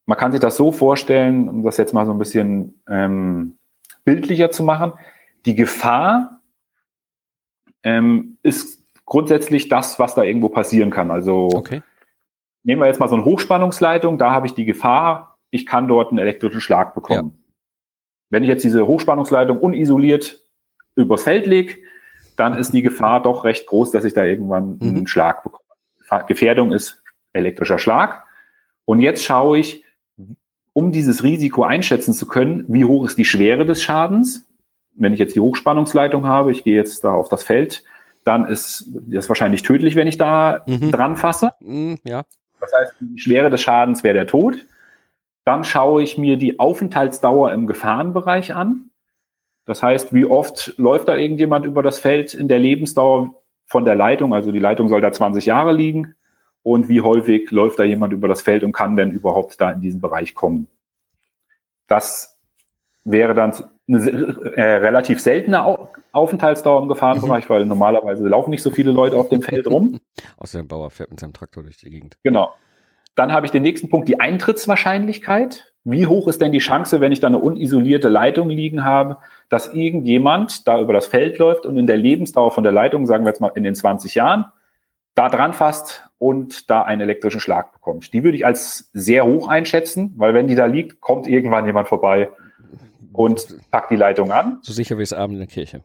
[0.05, 3.57] man kann sich das so vorstellen, um das jetzt mal so ein bisschen ähm,
[4.03, 4.93] bildlicher zu machen.
[5.45, 6.41] Die Gefahr
[7.83, 11.11] ähm, ist grundsätzlich das, was da irgendwo passieren kann.
[11.11, 11.81] Also okay.
[12.63, 16.09] nehmen wir jetzt mal so eine Hochspannungsleitung, da habe ich die Gefahr, ich kann dort
[16.09, 17.33] einen elektrischen Schlag bekommen.
[17.33, 17.46] Ja.
[18.29, 20.41] Wenn ich jetzt diese Hochspannungsleitung unisoliert
[20.95, 21.75] übers Feld lege,
[22.35, 24.89] dann ist die Gefahr doch recht groß, dass ich da irgendwann mhm.
[24.89, 25.63] einen Schlag bekomme.
[26.27, 27.01] Gefährdung ist
[27.33, 28.23] elektrischer Schlag.
[28.85, 29.83] Und jetzt schaue ich,
[30.73, 34.45] um dieses Risiko einschätzen zu können, wie hoch ist die Schwere des Schadens.
[34.95, 37.83] Wenn ich jetzt die Hochspannungsleitung habe, ich gehe jetzt da auf das Feld,
[38.23, 40.91] dann ist das wahrscheinlich tödlich, wenn ich da mhm.
[40.91, 41.53] dran fasse.
[41.59, 42.23] Mhm, ja.
[42.59, 44.65] Das heißt, die Schwere des Schadens wäre der Tod.
[45.47, 48.89] Dann schaue ich mir die Aufenthaltsdauer im Gefahrenbereich an.
[49.63, 53.33] Das heißt, wie oft läuft da irgendjemand über das Feld in der Lebensdauer
[53.65, 54.33] von der Leitung?
[54.33, 56.15] Also die Leitung soll da 20 Jahre liegen.
[56.63, 59.79] Und wie häufig läuft da jemand über das Feld und kann denn überhaupt da in
[59.79, 60.67] diesen Bereich kommen?
[61.87, 62.37] Das
[63.05, 63.53] wäre dann
[63.87, 65.63] eine äh, relativ seltene
[66.11, 67.53] Aufenthaltsdauer im Gefahrenbereich, mhm.
[67.53, 70.01] weil normalerweise laufen nicht so viele Leute auf dem Feld rum.
[70.39, 72.17] Außer der Bauer fährt mit seinem Traktor durch die Gegend.
[72.23, 72.53] Genau.
[73.17, 75.73] Dann habe ich den nächsten Punkt, die Eintrittswahrscheinlichkeit.
[75.83, 79.17] Wie hoch ist denn die Chance, wenn ich da eine unisolierte Leitung liegen habe,
[79.49, 83.25] dass irgendjemand da über das Feld läuft und in der Lebensdauer von der Leitung, sagen
[83.25, 84.45] wir jetzt mal in den 20 Jahren,
[85.15, 88.13] da dran fasst und da einen elektrischen Schlag bekommt.
[88.13, 91.87] Die würde ich als sehr hoch einschätzen, weil wenn die da liegt, kommt irgendwann jemand
[91.87, 92.29] vorbei
[93.13, 94.59] und packt die Leitung an.
[94.61, 95.81] So sicher wie es Abend in der Kirche.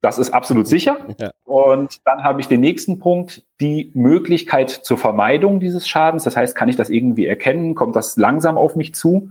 [0.00, 0.98] Das ist absolut sicher.
[1.18, 1.30] Ja.
[1.44, 6.24] Und dann habe ich den nächsten Punkt, die Möglichkeit zur Vermeidung dieses Schadens.
[6.24, 7.74] Das heißt, kann ich das irgendwie erkennen?
[7.74, 9.30] Kommt das langsam auf mich zu?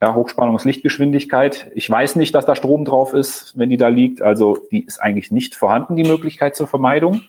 [0.00, 1.72] Ja, Hochspannungslichtgeschwindigkeit.
[1.74, 4.22] Ich weiß nicht, dass da Strom drauf ist, wenn die da liegt.
[4.22, 7.22] Also die ist eigentlich nicht vorhanden, die Möglichkeit zur Vermeidung.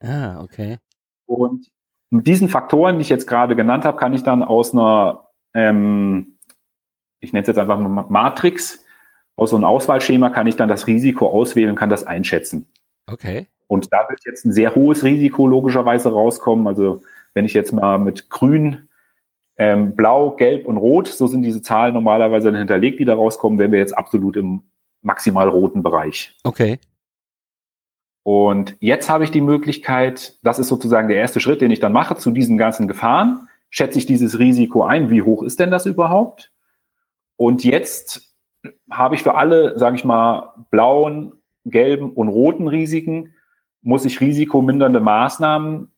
[0.00, 0.78] Ah, okay.
[1.26, 1.68] Und
[2.10, 6.38] mit diesen Faktoren, die ich jetzt gerade genannt habe, kann ich dann aus einer, ähm,
[7.20, 8.84] ich nenne es jetzt einfach mal Matrix,
[9.38, 12.66] aus so einem Auswahlschema kann ich dann das Risiko auswählen und kann das einschätzen.
[13.06, 13.46] Okay.
[13.68, 16.66] Und da wird jetzt ein sehr hohes Risiko logischerweise rauskommen.
[16.66, 17.02] Also
[17.34, 18.88] wenn ich jetzt mal mit grün,
[19.56, 23.60] ähm, blau, gelb und rot, so sind diese Zahlen normalerweise dann hinterlegt, die da rauskommen,
[23.60, 24.62] wären wir jetzt absolut im
[25.02, 26.34] maximal roten Bereich.
[26.42, 26.80] Okay.
[28.24, 31.92] Und jetzt habe ich die Möglichkeit, das ist sozusagen der erste Schritt, den ich dann
[31.92, 33.48] mache zu diesen ganzen Gefahren.
[33.70, 35.10] Schätze ich dieses Risiko ein?
[35.10, 36.50] Wie hoch ist denn das überhaupt?
[37.36, 38.27] Und jetzt
[38.90, 41.32] habe ich für alle, sage ich mal, blauen,
[41.64, 43.34] gelben und roten Risiken,
[43.82, 45.92] muss ich risikomindernde Maßnahmen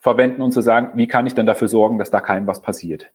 [0.00, 3.10] verwenden und zu sagen, wie kann ich denn dafür sorgen, dass da keinem was passiert.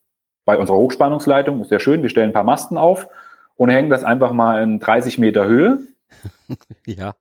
[0.45, 3.07] Bei unserer Hochspannungsleitung ist ja schön, wir stellen ein paar Masten auf
[3.55, 5.79] und hängen das einfach mal in 30 Meter Höhe.
[6.85, 7.13] ja.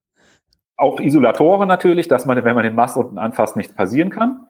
[0.76, 4.46] Auch Isolatoren natürlich, dass man, wenn man den Mast unten anfasst, nichts passieren kann.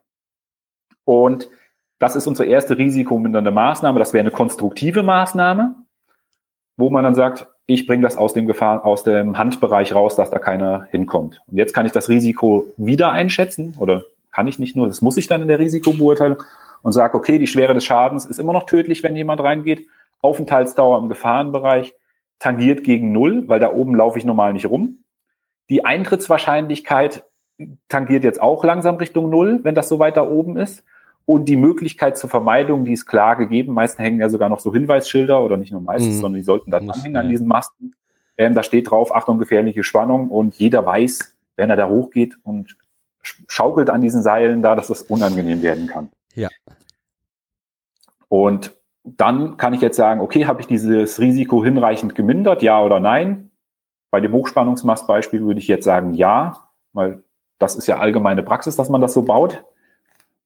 [1.04, 1.50] Und
[1.98, 3.98] das ist unsere erste risikomindernde Maßnahme.
[3.98, 5.74] Das wäre eine konstruktive Maßnahme
[6.80, 10.30] wo man dann sagt, ich bringe das aus dem Gefahr, aus dem Handbereich raus, dass
[10.30, 11.40] da keiner hinkommt.
[11.46, 15.16] Und jetzt kann ich das Risiko wieder einschätzen oder kann ich nicht nur, das muss
[15.16, 16.42] ich dann in der Risikobeurteilung
[16.82, 19.86] und sage, okay, die Schwere des Schadens ist immer noch tödlich, wenn jemand reingeht.
[20.22, 21.94] Aufenthaltsdauer im Gefahrenbereich
[22.38, 25.04] tangiert gegen Null, weil da oben laufe ich normal nicht rum.
[25.68, 27.24] Die Eintrittswahrscheinlichkeit
[27.88, 30.84] tangiert jetzt auch langsam Richtung Null, wenn das so weit da oben ist.
[31.26, 33.72] Und die Möglichkeit zur Vermeidung, die ist klar gegeben.
[33.72, 36.20] Meistens hängen ja sogar noch so Hinweisschilder oder nicht nur meistens, mhm.
[36.20, 37.94] sondern die sollten dann anhängen an diesen Masten.
[38.36, 42.76] Ähm, da steht drauf, Achtung, gefährliche Spannung und jeder weiß, wenn er da hochgeht und
[43.22, 46.08] schaukelt an diesen Seilen da, dass das unangenehm werden kann.
[46.34, 46.48] Ja.
[48.28, 53.00] Und dann kann ich jetzt sagen, okay, habe ich dieses Risiko hinreichend gemindert, ja oder
[53.00, 53.50] nein?
[54.10, 57.22] Bei dem Hochspannungsmastbeispiel würde ich jetzt sagen, ja, weil
[57.58, 59.64] das ist ja allgemeine Praxis, dass man das so baut.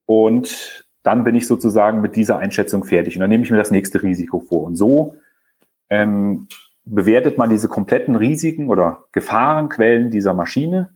[0.07, 3.17] Und dann bin ich sozusagen mit dieser Einschätzung fertig.
[3.17, 4.64] Und dann nehme ich mir das nächste Risiko vor.
[4.64, 5.17] Und so
[5.90, 6.49] ähm,
[6.85, 10.90] bewertet man diese kompletten Risiken oder Gefahrenquellen dieser Maschine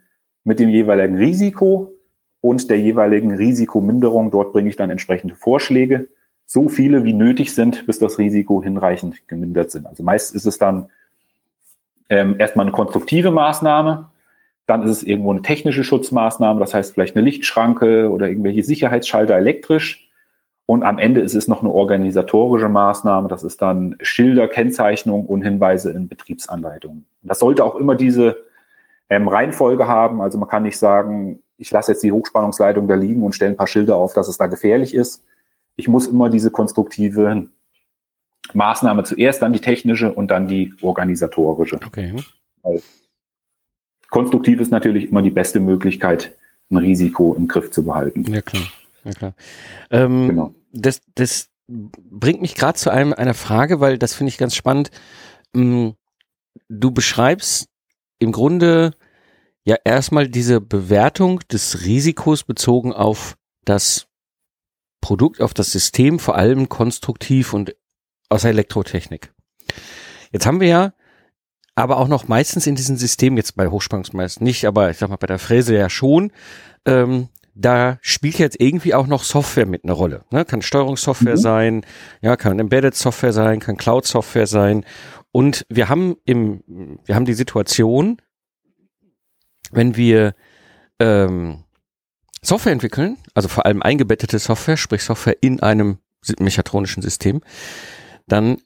[0.45, 1.93] mit dem jeweiligen Risiko
[2.41, 4.31] und der jeweiligen Risikominderung.
[4.31, 6.09] Dort bringe ich dann entsprechende Vorschläge,
[6.47, 9.87] so viele wie nötig sind, bis das Risiko hinreichend gemindert sind.
[9.87, 10.89] Also meist ist es dann
[12.09, 14.09] ähm, erstmal eine konstruktive Maßnahme,
[14.69, 19.35] dann ist es irgendwo eine technische Schutzmaßnahme, das heißt vielleicht eine Lichtschranke oder irgendwelche Sicherheitsschalter
[19.35, 20.11] elektrisch.
[20.67, 25.41] Und am Ende ist es noch eine organisatorische Maßnahme, das ist dann Schilder, Kennzeichnung und
[25.41, 27.07] Hinweise in Betriebsanleitungen.
[27.23, 28.37] Das sollte auch immer diese
[29.09, 30.21] ähm, Reihenfolge haben.
[30.21, 33.57] Also man kann nicht sagen, ich lasse jetzt die Hochspannungsleitung da liegen und stelle ein
[33.57, 35.25] paar Schilder auf, dass es da gefährlich ist.
[35.77, 37.49] Ich muss immer diese konstruktive
[38.53, 41.77] Maßnahme zuerst, dann die technische und dann die organisatorische.
[41.77, 42.15] Okay.
[42.63, 42.83] Weil
[44.09, 46.37] konstruktiv ist natürlich immer die beste Möglichkeit,
[46.71, 48.25] ein Risiko im Griff zu behalten.
[48.33, 48.65] Ja, klar.
[49.05, 49.35] Ja, klar.
[49.91, 50.55] Ähm, genau.
[50.73, 54.91] Das, das bringt mich gerade zu einem, einer Frage, weil das finde ich ganz spannend.
[55.53, 55.91] Mm,
[56.69, 57.69] du beschreibst
[58.19, 58.93] im Grunde
[59.65, 64.09] ja erstmal diese Bewertung des Risikos bezogen auf das
[65.01, 67.77] Produkt, auf das System, vor allem konstruktiv und
[68.29, 69.33] aus der Elektrotechnik.
[70.33, 70.93] Jetzt haben wir ja
[71.79, 75.17] aber auch noch meistens in diesem System, jetzt bei Hochspannungsmeist nicht, aber ich sag mal
[75.17, 76.33] bei der Fräse ja schon,
[76.85, 80.25] ähm, da spielt jetzt irgendwie auch noch Software mit einer Rolle.
[80.31, 80.45] Ne?
[80.45, 81.41] Kann Steuerungssoftware mhm.
[81.41, 81.87] sein,
[82.21, 84.85] ja, kann Embedded Software sein, kann Cloud Software sein.
[85.33, 86.63] Und wir haben im,
[87.05, 88.21] wir haben die Situation,
[89.71, 90.35] wenn wir
[90.99, 91.65] ähm,
[92.43, 95.99] Software entwickeln, also vor allem eingebettete Software, sprich Software in einem
[96.39, 97.41] mechatronischen System,
[98.27, 98.59] dann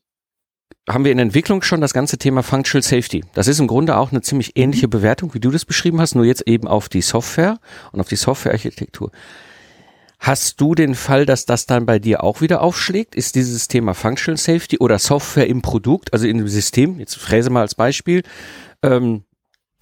[0.88, 3.24] haben wir in Entwicklung schon das ganze Thema Functional Safety.
[3.34, 6.24] Das ist im Grunde auch eine ziemlich ähnliche Bewertung, wie du das beschrieben hast, nur
[6.24, 7.58] jetzt eben auf die Software
[7.92, 9.10] und auf die Softwarearchitektur.
[10.18, 13.16] Hast du den Fall, dass das dann bei dir auch wieder aufschlägt?
[13.16, 17.50] Ist dieses Thema Functional Safety oder Software im Produkt, also in dem System, jetzt fräse
[17.50, 18.22] mal als Beispiel,
[18.82, 19.24] ähm,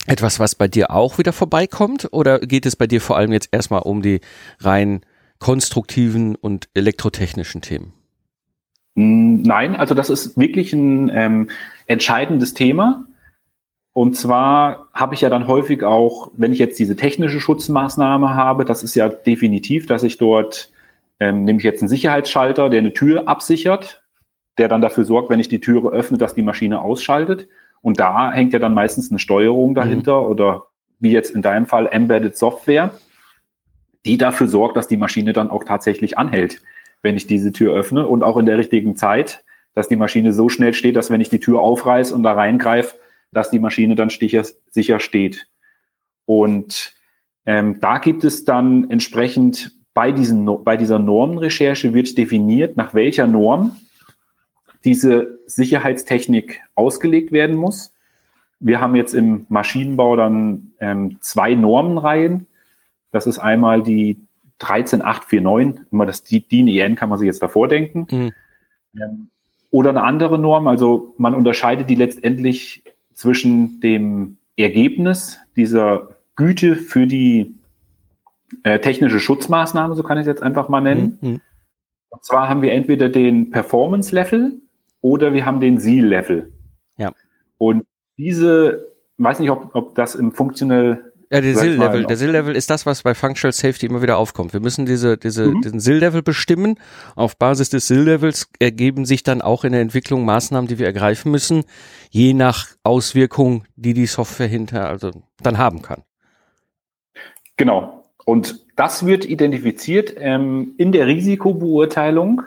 [0.07, 2.09] etwas, was bei dir auch wieder vorbeikommt?
[2.13, 4.21] Oder geht es bei dir vor allem jetzt erstmal um die
[4.61, 5.03] rein
[5.41, 7.93] konstruktiven und elektrotechnischen Themen?
[9.01, 11.51] Nein, also das ist wirklich ein ähm,
[11.87, 13.07] entscheidendes Thema.
[13.93, 18.65] Und zwar habe ich ja dann häufig auch, wenn ich jetzt diese technische Schutzmaßnahme habe,
[18.65, 20.71] das ist ja definitiv, dass ich dort,
[21.19, 24.03] ähm, nehme ich jetzt einen Sicherheitsschalter, der eine Tür absichert,
[24.59, 27.49] der dann dafür sorgt, wenn ich die Türe öffne, dass die Maschine ausschaltet.
[27.81, 30.27] Und da hängt ja dann meistens eine Steuerung dahinter mhm.
[30.27, 30.67] oder
[30.99, 32.91] wie jetzt in deinem Fall Embedded Software,
[34.05, 36.61] die dafür sorgt, dass die Maschine dann auch tatsächlich anhält
[37.03, 40.49] wenn ich diese Tür öffne und auch in der richtigen Zeit, dass die Maschine so
[40.49, 42.97] schnell steht, dass wenn ich die Tür aufreiß und da reingreife,
[43.33, 45.47] dass die Maschine dann sicher, sicher steht.
[46.27, 46.95] Und
[47.47, 53.27] ähm, da gibt es dann entsprechend bei, diesen, bei dieser Normenrecherche wird definiert, nach welcher
[53.27, 53.77] Norm
[54.85, 57.93] diese Sicherheitstechnik ausgelegt werden muss.
[58.61, 62.47] Wir haben jetzt im Maschinenbau dann ähm, zwei Normenreihen.
[63.11, 64.21] Das ist einmal die
[64.61, 68.07] 13849, immer das DIN EN kann man sich jetzt davor denken.
[68.11, 68.33] Mhm.
[68.95, 69.29] Ähm,
[69.71, 72.83] oder eine andere Norm, also man unterscheidet die letztendlich
[73.15, 77.55] zwischen dem Ergebnis dieser Güte für die
[78.63, 81.19] äh, technische Schutzmaßnahme, so kann ich es jetzt einfach mal nennen.
[81.21, 81.41] Mhm.
[82.11, 84.61] Und zwar haben wir entweder den Performance Level
[85.01, 86.53] oder wir haben den Seal Level.
[86.97, 87.13] Ja.
[87.59, 87.87] Und
[88.19, 92.07] diese, weiß nicht, ob, ob das im funktionell ja, der SIL-Level.
[92.07, 94.53] Der SIL-Level ist das, was bei Functional Safety immer wieder aufkommt.
[94.53, 95.63] Wir müssen diese, diese, mhm.
[95.63, 96.77] diesen SIL-Level bestimmen.
[97.15, 101.31] Auf Basis des SIL-Levels ergeben sich dann auch in der Entwicklung Maßnahmen, die wir ergreifen
[101.31, 101.65] müssen,
[102.11, 106.03] je nach Auswirkung, die die Software hinter also dann haben kann.
[107.57, 108.05] Genau.
[108.25, 112.43] Und das wird identifiziert ähm, in der Risikobeurteilung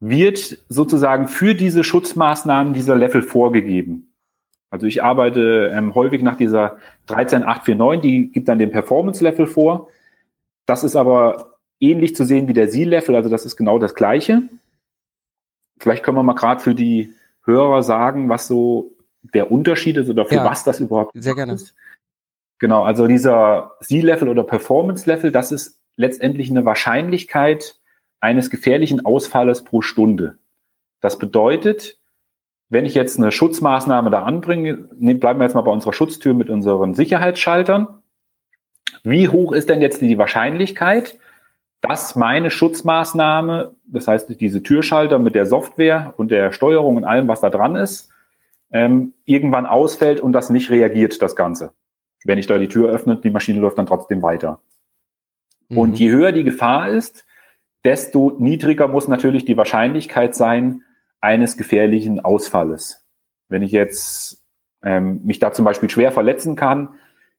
[0.00, 4.07] wird sozusagen für diese Schutzmaßnahmen dieser Level vorgegeben.
[4.70, 9.88] Also ich arbeite ähm, häufig nach dieser 13849, die gibt dann den Performance-Level vor.
[10.66, 14.42] Das ist aber ähnlich zu sehen wie der Seal-Level, also das ist genau das Gleiche.
[15.80, 20.26] Vielleicht können wir mal gerade für die Hörer sagen, was so der Unterschied ist oder
[20.26, 21.54] für ja, was das überhaupt sehr gerne.
[21.54, 21.74] ist.
[22.58, 27.78] Genau, also dieser Seal-Level oder Performance-Level, das ist letztendlich eine Wahrscheinlichkeit
[28.20, 30.38] eines gefährlichen Ausfalles pro Stunde.
[31.00, 31.97] Das bedeutet,
[32.68, 36.34] wenn ich jetzt eine Schutzmaßnahme da anbringe, ne, bleiben wir jetzt mal bei unserer Schutztür
[36.34, 37.88] mit unseren Sicherheitsschaltern.
[39.02, 41.18] Wie hoch ist denn jetzt die Wahrscheinlichkeit,
[41.80, 47.28] dass meine Schutzmaßnahme, das heißt diese Türschalter mit der Software und der Steuerung und allem,
[47.28, 48.10] was da dran ist,
[48.70, 51.72] ähm, irgendwann ausfällt und das nicht reagiert, das Ganze.
[52.24, 54.60] Wenn ich da die Tür öffne, die Maschine läuft dann trotzdem weiter.
[55.68, 55.78] Mhm.
[55.78, 57.24] Und je höher die Gefahr ist,
[57.84, 60.82] desto niedriger muss natürlich die Wahrscheinlichkeit sein,
[61.20, 63.04] eines gefährlichen Ausfalles.
[63.48, 64.42] Wenn ich jetzt
[64.82, 66.90] ähm, mich da zum Beispiel schwer verletzen kann,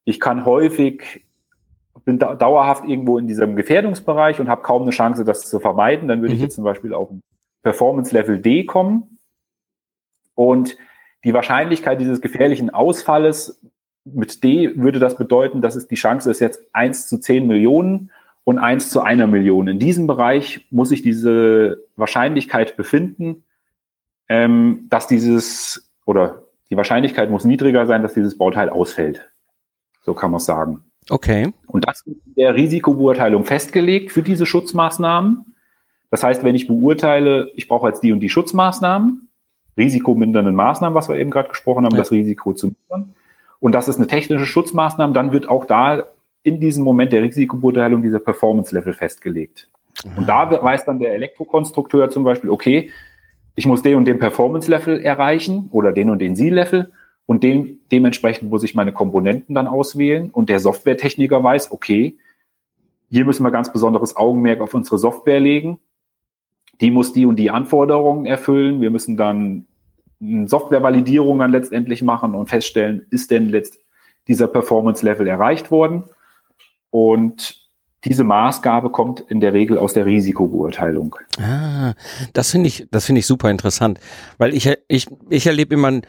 [0.03, 1.25] ich kann häufig,
[2.05, 6.07] bin da, dauerhaft irgendwo in diesem Gefährdungsbereich und habe kaum eine Chance, das zu vermeiden,
[6.07, 6.37] dann würde mhm.
[6.37, 7.21] ich jetzt zum Beispiel auf ein
[7.63, 9.19] Performance Level D kommen.
[10.35, 10.77] Und
[11.23, 13.61] die Wahrscheinlichkeit dieses gefährlichen Ausfalles
[14.05, 18.11] mit D würde das bedeuten, dass es die Chance ist jetzt eins zu zehn Millionen
[18.43, 19.67] und eins zu einer Million.
[19.67, 23.43] In diesem Bereich muss ich diese Wahrscheinlichkeit befinden,
[24.29, 29.29] ähm, dass dieses oder die Wahrscheinlichkeit muss niedriger sein, dass dieses Bauteil ausfällt.
[30.01, 30.83] So kann man es sagen.
[31.09, 31.51] Okay.
[31.67, 35.55] Und das wird in der Risikobeurteilung festgelegt für diese Schutzmaßnahmen.
[36.11, 39.29] Das heißt, wenn ich beurteile, ich brauche jetzt die und die Schutzmaßnahmen,
[39.77, 41.99] risikomindernden Maßnahmen, was wir eben gerade gesprochen haben, ja.
[41.99, 43.15] das Risiko zu mindern.
[43.59, 46.03] Und das ist eine technische Schutzmaßnahme, dann wird auch da
[46.43, 49.69] in diesem Moment der Risikobeurteilung dieser Performance-Level festgelegt.
[50.15, 52.89] Und da weiß dann der Elektrokonstrukteur zum Beispiel, okay,
[53.60, 56.93] ich muss den und den Performance-Level erreichen oder den und den Seal-Level
[57.26, 62.17] und dem, dementsprechend muss ich meine Komponenten dann auswählen und der Softwaretechniker weiß, okay,
[63.10, 65.78] hier müssen wir ganz besonderes Augenmerk auf unsere Software legen.
[66.80, 68.80] Die muss die und die Anforderungen erfüllen.
[68.80, 69.65] Wir müssen dann
[70.22, 73.78] eine Softwarevalidierung dann letztendlich machen und feststellen, ist denn letzt
[74.30, 76.06] dieser Performance-Level erreicht worden?
[76.91, 77.68] Und
[78.05, 81.15] diese Maßgabe kommt in der Regel aus der Risikobeurteilung.
[81.38, 81.93] Ah,
[82.33, 83.99] das finde ich, das finde ich super interessant,
[84.38, 86.01] weil ich, ich, ich erlebe immer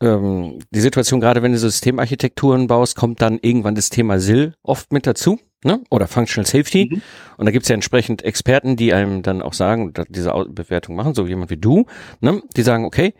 [0.00, 4.92] ähm, die Situation, gerade wenn du Systemarchitekturen baust, kommt dann irgendwann das Thema SIL oft
[4.92, 5.38] mit dazu.
[5.64, 5.82] Ne?
[5.90, 6.88] Oder Functional Safety.
[6.90, 7.02] Mhm.
[7.36, 11.26] Und da gibt's ja entsprechend Experten, die einem dann auch sagen, diese Bewertung machen, so
[11.26, 11.86] jemand wie du,
[12.20, 12.42] ne?
[12.56, 13.14] die sagen, okay,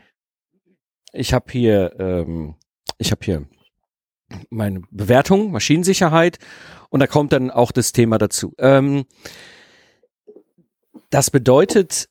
[1.13, 2.55] ich habe hier, ähm,
[2.99, 3.45] ich habe hier
[4.51, 6.39] meine Bewertung, Maschinensicherheit
[6.91, 8.55] und da kommt dann auch das Thema dazu.
[8.59, 9.05] Ähm,
[11.11, 12.09] das bedeutet,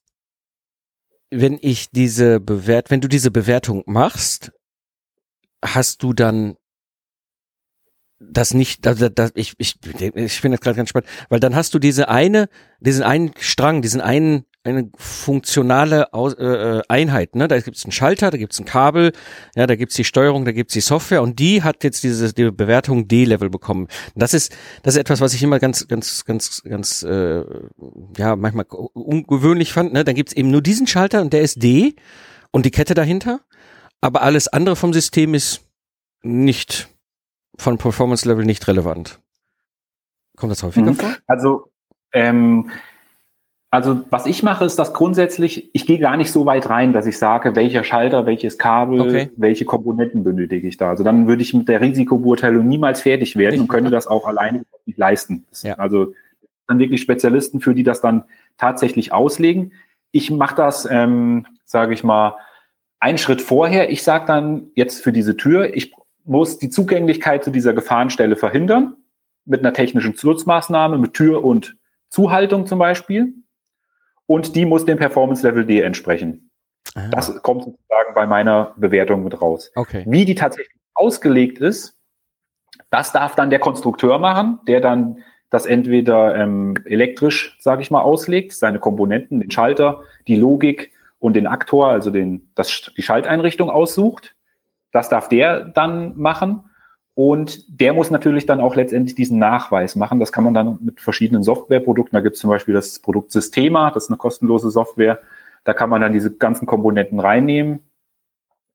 [1.29, 4.51] wenn ich diese Bewert, wenn du diese Bewertung machst,
[5.63, 6.55] hast du dann
[8.19, 11.73] das nicht, das, das, ich, ich, ich finde das gerade ganz spannend, weil dann hast
[11.73, 17.35] du diese eine, diesen einen Strang, diesen einen eine funktionale Aus, äh, äh, Einheit.
[17.35, 17.47] Ne?
[17.47, 19.13] Da gibt es einen Schalter, da gibt es ein Kabel,
[19.55, 22.03] ja, da gibt es die Steuerung, da gibt es die Software und die hat jetzt
[22.03, 23.87] diese die Bewertung D-Level bekommen.
[24.15, 27.43] Das ist das ist etwas, was ich immer ganz ganz ganz ganz äh,
[28.17, 29.93] ja manchmal ungewöhnlich fand.
[29.93, 30.03] Ne?
[30.03, 31.95] Dann gibt es eben nur diesen Schalter und der ist D
[32.51, 33.41] und die Kette dahinter,
[34.01, 35.61] aber alles andere vom System ist
[36.21, 36.89] nicht
[37.57, 39.19] von Performance Level nicht relevant.
[40.35, 40.95] Kommt das häufiger mhm.
[40.95, 41.15] vor?
[41.25, 41.71] Also
[42.13, 42.71] ähm,
[43.69, 47.05] also was ich mache, ist das grundsätzlich, ich gehe gar nicht so weit rein, dass
[47.05, 49.29] ich sage, welcher Schalter, welches Kabel, okay.
[49.35, 50.89] welche Komponenten benötige ich da.
[50.89, 54.25] Also dann würde ich mit der Risikobeurteilung niemals fertig werden ich und könnte das auch
[54.25, 55.45] alleine nicht leisten.
[55.63, 55.75] Ja.
[55.75, 56.13] Also
[56.67, 58.23] dann wirklich Spezialisten, für die das dann
[58.57, 59.73] tatsächlich auslegen.
[60.11, 62.37] Ich mache das, ähm, sage ich mal,
[62.99, 63.89] einen Schritt vorher.
[63.89, 68.95] Ich sage dann jetzt für diese Tür, ich muss die Zugänglichkeit zu dieser Gefahrenstelle verhindern
[69.45, 71.75] mit einer technischen Schutzmaßnahme, mit Tür und
[72.09, 73.33] Zuhaltung zum Beispiel
[74.27, 76.51] und die muss dem Performance Level D entsprechen.
[76.95, 77.07] Ah.
[77.09, 79.71] Das kommt sozusagen bei meiner Bewertung mit raus.
[79.75, 80.03] Okay.
[80.07, 81.97] Wie die tatsächlich ausgelegt ist,
[82.89, 88.01] das darf dann der Konstrukteur machen, der dann das entweder ähm, elektrisch, sage ich mal,
[88.01, 93.69] auslegt, seine Komponenten, den Schalter, die Logik und den Aktor, also den, das, die Schalteinrichtung
[93.69, 94.35] aussucht.
[94.91, 96.66] Das darf der dann machen.
[97.17, 100.19] Und der muss natürlich dann auch letztendlich diesen Nachweis machen.
[100.19, 102.15] Das kann man dann mit verschiedenen Softwareprodukten.
[102.15, 105.19] Da gibt es zum Beispiel das Produkt Systema, das ist eine kostenlose Software.
[105.63, 107.79] Da kann man dann diese ganzen Komponenten reinnehmen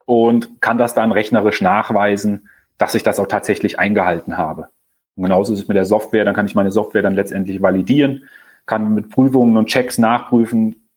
[0.07, 4.71] und kann das dann rechnerisch nachweisen, dass ich das auch tatsächlich eingehalten habe.
[5.15, 6.25] Und genauso ist es mit der Software.
[6.25, 8.25] Dann kann ich meine Software dann letztendlich validieren,
[8.67, 10.89] kann mit Prüfungen und Checks nachprüfen,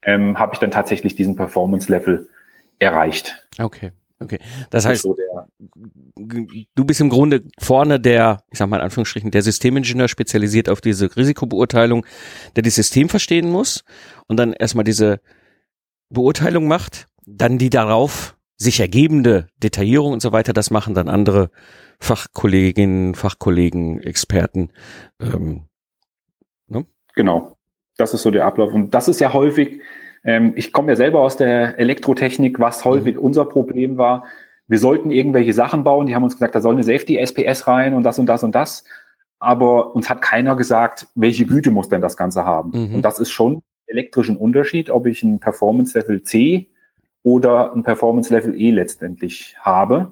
[0.00, 2.30] ähm, habe ich dann tatsächlich diesen Performance-Level
[2.78, 3.46] erreicht.
[3.58, 3.92] Okay.
[4.18, 4.38] Okay,
[4.70, 5.14] das heißt, so
[6.16, 10.80] du bist im Grunde vorne der, ich sag mal in Anführungsstrichen, der Systemingenieur spezialisiert auf
[10.80, 12.06] diese Risikobeurteilung,
[12.54, 13.84] der das System verstehen muss
[14.26, 15.20] und dann erstmal diese
[16.08, 21.50] Beurteilung macht, dann die darauf sich ergebende Detaillierung und so weiter, das machen dann andere
[22.00, 24.70] Fachkolleginnen, Fachkollegen, Experten.
[25.20, 25.64] Ähm,
[26.68, 26.86] ne?
[27.14, 27.58] Genau,
[27.96, 29.80] das ist so der Ablauf und das ist ja häufig
[30.26, 33.22] ähm, ich komme ja selber aus der Elektrotechnik, was häufig mhm.
[33.22, 34.24] unser Problem war.
[34.66, 37.94] Wir sollten irgendwelche Sachen bauen, die haben uns gesagt, da soll eine Safety SPS rein
[37.94, 38.84] und das und das und das.
[39.38, 42.70] Aber uns hat keiner gesagt, welche Güte muss denn das Ganze haben.
[42.70, 42.94] Mhm.
[42.96, 46.66] Und das ist schon elektrischen Unterschied, ob ich ein Performance Level C
[47.22, 50.10] oder ein Performance Level E letztendlich habe.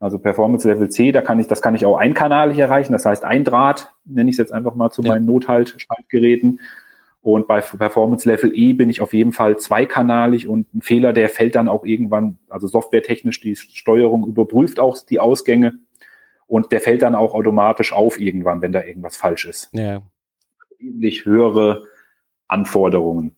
[0.00, 2.92] Also Performance Level C, da kann ich, das kann ich auch einkanalig erreichen.
[2.92, 5.10] Das heißt, ein Draht, nenne ich es jetzt einfach mal zu ja.
[5.10, 6.58] meinen Nothalt-Schaltgeräten.
[7.22, 11.28] Und bei Performance Level E bin ich auf jeden Fall zweikanalig und ein Fehler, der
[11.28, 15.74] fällt dann auch irgendwann, also softwaretechnisch die Steuerung überprüft auch die Ausgänge
[16.48, 19.70] und der fällt dann auch automatisch auf irgendwann, wenn da irgendwas falsch ist.
[19.72, 20.02] Ja.
[20.78, 21.84] Wesentlich höhere
[22.48, 23.36] Anforderungen.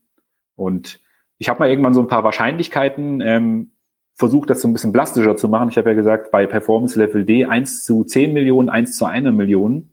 [0.56, 1.00] Und
[1.36, 3.72] ich habe mal irgendwann so ein paar Wahrscheinlichkeiten ähm,
[4.14, 5.68] versucht, das so ein bisschen plastischer zu machen.
[5.68, 9.30] Ich habe ja gesagt, bei Performance Level D 1 zu 10 Millionen, 1 zu 1
[9.32, 9.92] Million.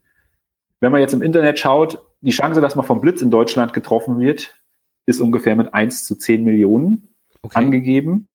[0.79, 4.19] Wenn man jetzt im Internet schaut, die Chance, dass man vom Blitz in Deutschland getroffen
[4.19, 4.55] wird,
[5.05, 7.57] ist ungefähr mit 1 zu 10 Millionen okay.
[7.57, 8.27] angegeben.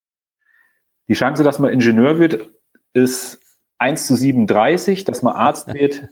[1.08, 2.50] Die Chance, dass man Ingenieur wird,
[2.92, 3.40] ist
[3.78, 6.08] 1 zu 37, dass man Arzt wird,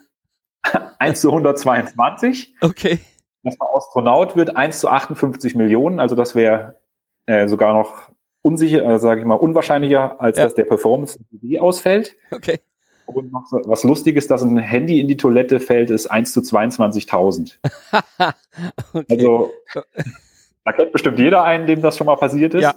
[0.99, 2.55] 1 zu 122.
[2.61, 3.01] Okay.
[3.43, 5.99] Dass man Astronaut wird, 1 zu 58 Millionen.
[5.99, 6.81] Also das wäre
[7.27, 8.11] äh, sogar noch
[8.43, 10.45] unsicher, äh, sage ich mal, unwahrscheinlicher, als ja.
[10.45, 11.19] dass der Performance
[11.59, 12.17] ausfällt.
[12.31, 12.61] Okay.
[13.07, 16.41] Und noch so, was Lustiges, dass ein Handy in die Toilette fällt, ist 1 zu
[16.41, 17.57] 22.000.
[18.93, 19.05] okay.
[19.11, 19.53] Also,
[20.65, 22.63] da kennt bestimmt jeder einen, dem das schon mal passiert ist.
[22.63, 22.75] Ja.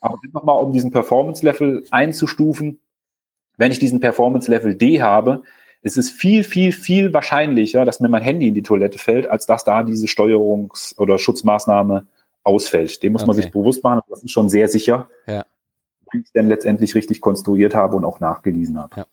[0.00, 2.80] Aber nochmal, um diesen Performance-Level einzustufen,
[3.58, 5.42] wenn ich diesen Performance-Level D habe,
[5.82, 9.46] ist es viel, viel, viel wahrscheinlicher, dass mir mein Handy in die Toilette fällt, als
[9.46, 12.06] dass da diese Steuerungs- oder Schutzmaßnahme
[12.42, 13.02] ausfällt.
[13.02, 13.28] Dem muss okay.
[13.28, 14.00] man sich bewusst machen.
[14.08, 15.08] Das ist schon sehr sicher.
[15.26, 15.44] Ja
[16.12, 18.96] wie ich denn letztendlich richtig konstruiert habe und auch nachgewiesen habe.
[18.96, 19.06] Ja.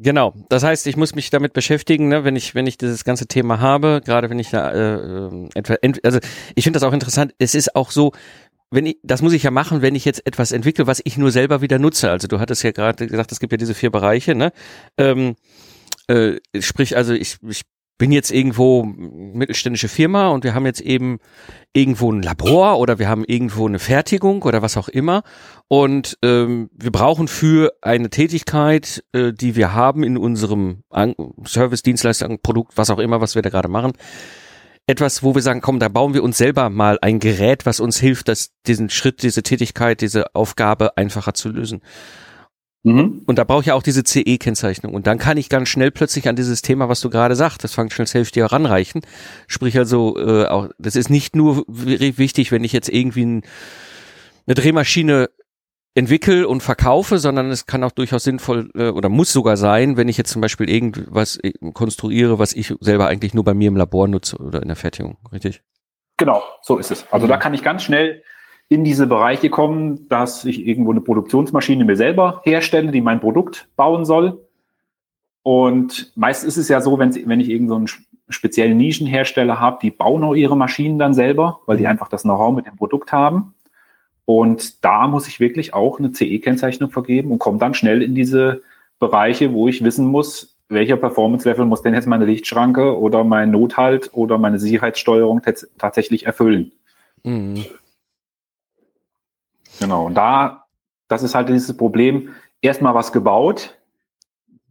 [0.00, 0.32] Genau.
[0.48, 3.58] Das heißt, ich muss mich damit beschäftigen, ne, wenn ich wenn ich dieses ganze Thema
[3.58, 6.20] habe, gerade wenn ich da äh, äh etwa also
[6.54, 7.34] ich finde das auch interessant.
[7.38, 8.12] Es ist auch so,
[8.70, 11.32] wenn ich, das muss ich ja machen, wenn ich jetzt etwas entwickle, was ich nur
[11.32, 12.10] selber wieder nutze.
[12.10, 14.52] Also du hattest ja gerade gesagt, es gibt ja diese vier Bereiche, ne?
[14.98, 15.34] Ähm,
[16.06, 17.62] äh, sprich, also ich, ich
[17.98, 21.18] bin jetzt irgendwo mittelständische Firma und wir haben jetzt eben
[21.72, 25.22] irgendwo ein Labor oder wir haben irgendwo eine Fertigung oder was auch immer
[25.66, 31.82] und ähm, wir brauchen für eine Tätigkeit, äh, die wir haben in unserem An Service,
[31.82, 33.92] Dienstleistung, Produkt, was auch immer, was wir da gerade machen,
[34.86, 37.98] etwas, wo wir sagen, komm, da bauen wir uns selber mal ein Gerät, was uns
[37.98, 41.82] hilft, dass diesen Schritt, diese Tätigkeit, diese Aufgabe einfacher zu lösen.
[42.84, 43.22] Mhm.
[43.26, 44.94] Und da brauche ich ja auch diese CE-Kennzeichnung.
[44.94, 47.74] Und dann kann ich ganz schnell plötzlich an dieses Thema, was du gerade sagst, das
[47.74, 49.02] Functional Safety ranreichen.
[49.46, 53.42] Sprich also, äh, auch, das ist nicht nur wichtig, wenn ich jetzt irgendwie ein,
[54.46, 55.28] eine Drehmaschine
[55.94, 60.06] entwickle und verkaufe, sondern es kann auch durchaus sinnvoll äh, oder muss sogar sein, wenn
[60.06, 63.76] ich jetzt zum Beispiel irgendwas äh, konstruiere, was ich selber eigentlich nur bei mir im
[63.76, 65.62] Labor nutze oder in der Fertigung, richtig?
[66.16, 67.04] Genau, so ist es.
[67.10, 67.30] Also mhm.
[67.30, 68.22] da kann ich ganz schnell
[68.68, 73.68] in diese Bereiche kommen, dass ich irgendwo eine Produktionsmaschine mir selber herstelle, die mein Produkt
[73.76, 74.46] bauen soll.
[75.42, 77.10] Und meist ist es ja so, wenn,
[77.40, 77.96] ich irgendeinen so
[78.28, 82.54] speziellen Nischenhersteller habe, die bauen auch ihre Maschinen dann selber, weil die einfach das Know-how
[82.54, 83.54] mit dem Produkt haben.
[84.26, 88.60] Und da muss ich wirklich auch eine CE-Kennzeichnung vergeben und komme dann schnell in diese
[88.98, 94.10] Bereiche, wo ich wissen muss, welcher Performance-Level muss denn jetzt meine Lichtschranke oder mein Nothalt
[94.12, 95.40] oder meine Sicherheitssteuerung
[95.78, 96.72] tatsächlich erfüllen.
[97.22, 97.64] Mhm.
[99.80, 100.64] Genau, und da,
[101.08, 103.78] das ist halt dieses Problem, erstmal was gebaut,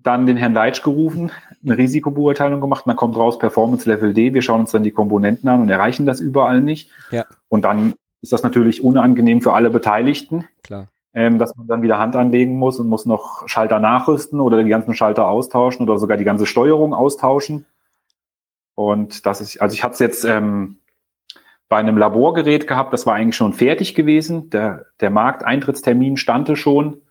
[0.03, 1.31] dann den Herrn Leitsch gerufen,
[1.63, 5.49] eine Risikobeurteilung gemacht, dann kommt raus Performance Level D, wir schauen uns dann die Komponenten
[5.49, 6.91] an und erreichen das überall nicht.
[7.11, 7.25] Ja.
[7.49, 10.47] Und dann ist das natürlich unangenehm für alle Beteiligten.
[10.63, 10.87] Klar.
[11.13, 14.69] Ähm, dass man dann wieder Hand anlegen muss und muss noch Schalter nachrüsten oder die
[14.69, 17.65] ganzen Schalter austauschen oder sogar die ganze Steuerung austauschen.
[18.75, 20.77] Und das ist, also ich hatte es jetzt ähm,
[21.69, 24.49] bei einem Laborgerät gehabt, das war eigentlich schon fertig gewesen.
[24.49, 27.01] Der, der Markteintrittstermin stande schon.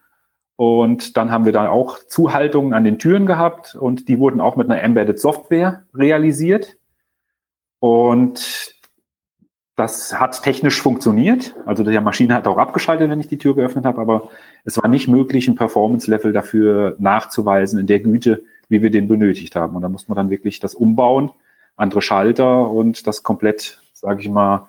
[0.56, 4.56] Und dann haben wir da auch Zuhaltungen an den Türen gehabt und die wurden auch
[4.56, 6.78] mit einer Embedded Software realisiert.
[7.78, 8.74] Und
[9.76, 11.54] das hat technisch funktioniert.
[11.66, 14.30] Also die Maschine hat auch abgeschaltet, wenn ich die Tür geöffnet habe, aber
[14.64, 19.54] es war nicht möglich, ein Performance-Level dafür nachzuweisen in der Güte, wie wir den benötigt
[19.54, 19.76] haben.
[19.76, 21.30] Und da muss man dann wirklich das umbauen,
[21.76, 24.68] andere Schalter und das komplett, sage ich mal,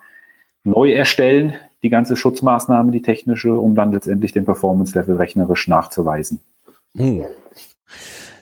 [0.64, 6.40] neu erstellen, die ganze Schutzmaßnahme, die technische, um dann letztendlich den Performance-Level rechnerisch nachzuweisen.
[6.96, 7.26] Hm.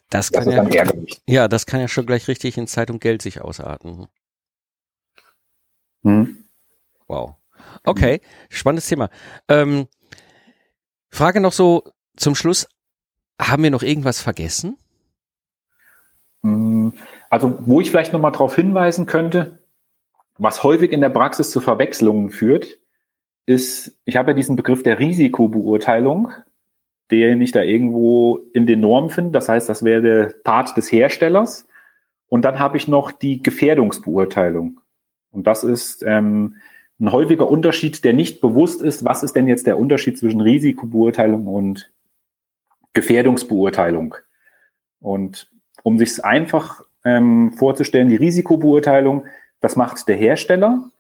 [0.09, 0.85] Das, das kann ja,
[1.27, 4.07] ja, das kann ja schon gleich richtig in Zeit und Geld sich ausarten.
[6.05, 6.45] Hm.
[7.09, 7.35] Wow.
[7.83, 9.11] Okay, spannendes Thema.
[9.49, 9.89] Ähm,
[11.11, 11.83] Frage noch so
[12.17, 12.69] zum Schluss.
[13.41, 14.79] Haben wir noch irgendwas vergessen?
[16.43, 16.95] Hm,
[17.29, 19.59] also, wo ich vielleicht nochmal darauf hinweisen könnte,
[20.39, 22.79] was häufig in der Praxis zu Verwechslungen führt,
[23.47, 26.31] ist, ich habe ja diesen Begriff der Risikobeurteilung,
[27.11, 29.31] den ich da irgendwo in den Normen finde.
[29.31, 31.67] Das heißt, das wäre der Part des Herstellers.
[32.29, 34.81] Und dann habe ich noch die Gefährdungsbeurteilung.
[35.31, 36.57] Und das ist ähm,
[36.99, 41.47] ein häufiger Unterschied, der nicht bewusst ist, was ist denn jetzt der Unterschied zwischen Risikobeurteilung
[41.47, 41.93] und
[42.95, 44.17] Gefährdungsbeurteilung.
[44.99, 45.51] Und
[45.83, 49.27] um sich es einfach ähm, vorzustellen, die Risikobeurteilung,
[49.67, 50.93] das macht der Hersteller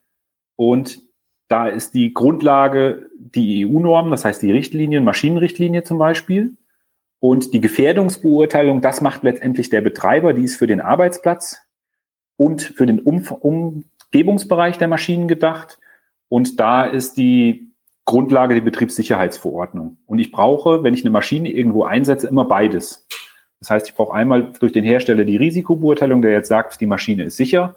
[0.56, 1.00] und
[1.46, 6.56] da ist die Grundlage die EU-Norm, das heißt die Richtlinien, Maschinenrichtlinie zum Beispiel.
[7.20, 11.60] Und die Gefährdungsbeurteilung, das macht letztendlich der Betreiber, die ist für den Arbeitsplatz
[12.36, 13.24] und für den um
[14.10, 15.78] Umgebungsbereich der Maschinen gedacht.
[16.28, 17.70] Und da ist die
[18.04, 19.98] Grundlage die Betriebssicherheitsverordnung.
[20.06, 23.06] Und ich brauche, wenn ich eine Maschine irgendwo einsetze, immer beides.
[23.60, 27.22] Das heißt, ich brauche einmal durch den Hersteller die Risikobeurteilung, der jetzt sagt, die Maschine
[27.22, 27.76] ist sicher.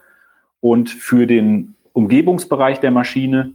[0.62, 3.54] Und für den Umgebungsbereich der Maschine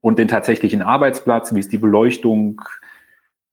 [0.00, 2.62] und den tatsächlichen Arbeitsplatz, wie ist die Beleuchtung,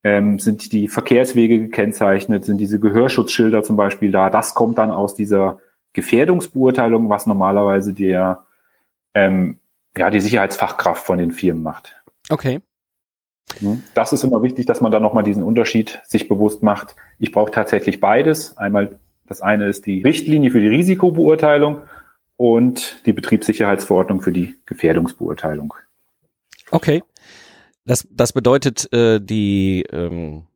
[0.03, 4.29] ähm, sind die Verkehrswege gekennzeichnet, sind diese Gehörschutzschilder zum Beispiel da.
[4.29, 5.59] Das kommt dann aus dieser
[5.93, 8.45] Gefährdungsbeurteilung, was normalerweise der
[9.13, 9.59] ähm,
[9.97, 11.95] ja, die Sicherheitsfachkraft von den Firmen macht.
[12.29, 12.61] Okay.
[13.59, 13.83] Hm?
[13.93, 16.95] Das ist immer wichtig, dass man da nochmal diesen Unterschied sich bewusst macht.
[17.19, 18.57] Ich brauche tatsächlich beides.
[18.57, 21.81] Einmal, das eine ist die Richtlinie für die Risikobeurteilung
[22.37, 25.73] und die Betriebssicherheitsverordnung für die Gefährdungsbeurteilung.
[26.71, 27.03] Okay.
[27.85, 30.47] Das, das bedeutet, äh, die ähm,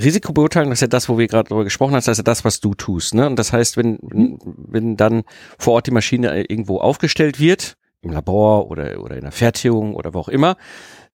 [0.00, 2.44] Risikobeurteilung, das ist ja das, wo wir gerade darüber gesprochen haben, das ist ja das,
[2.44, 3.14] was du tust.
[3.14, 3.26] Ne?
[3.26, 5.24] Und das heißt, wenn, wenn, wenn dann
[5.58, 10.14] vor Ort die Maschine irgendwo aufgestellt wird, im Labor oder, oder in der Fertigung oder
[10.14, 10.56] wo auch immer.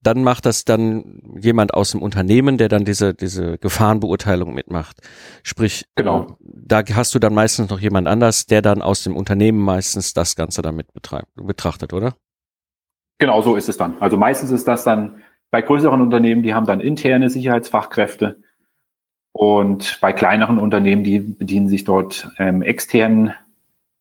[0.02, 4.96] Dann macht das dann jemand aus dem Unternehmen, der dann diese, diese Gefahrenbeurteilung mitmacht.
[5.44, 6.22] Sprich, genau.
[6.22, 10.12] Äh, da hast du dann meistens noch jemand anders, der dann aus dem Unternehmen meistens
[10.12, 10.88] das Ganze damit
[11.34, 12.16] betrachtet, oder?
[13.18, 13.96] Genau so ist es dann.
[14.00, 15.22] Also meistens ist das dann
[15.52, 18.42] bei größeren Unternehmen, die haben dann interne Sicherheitsfachkräfte
[19.32, 23.34] und bei kleineren Unternehmen, die bedienen sich dort ähm, externen,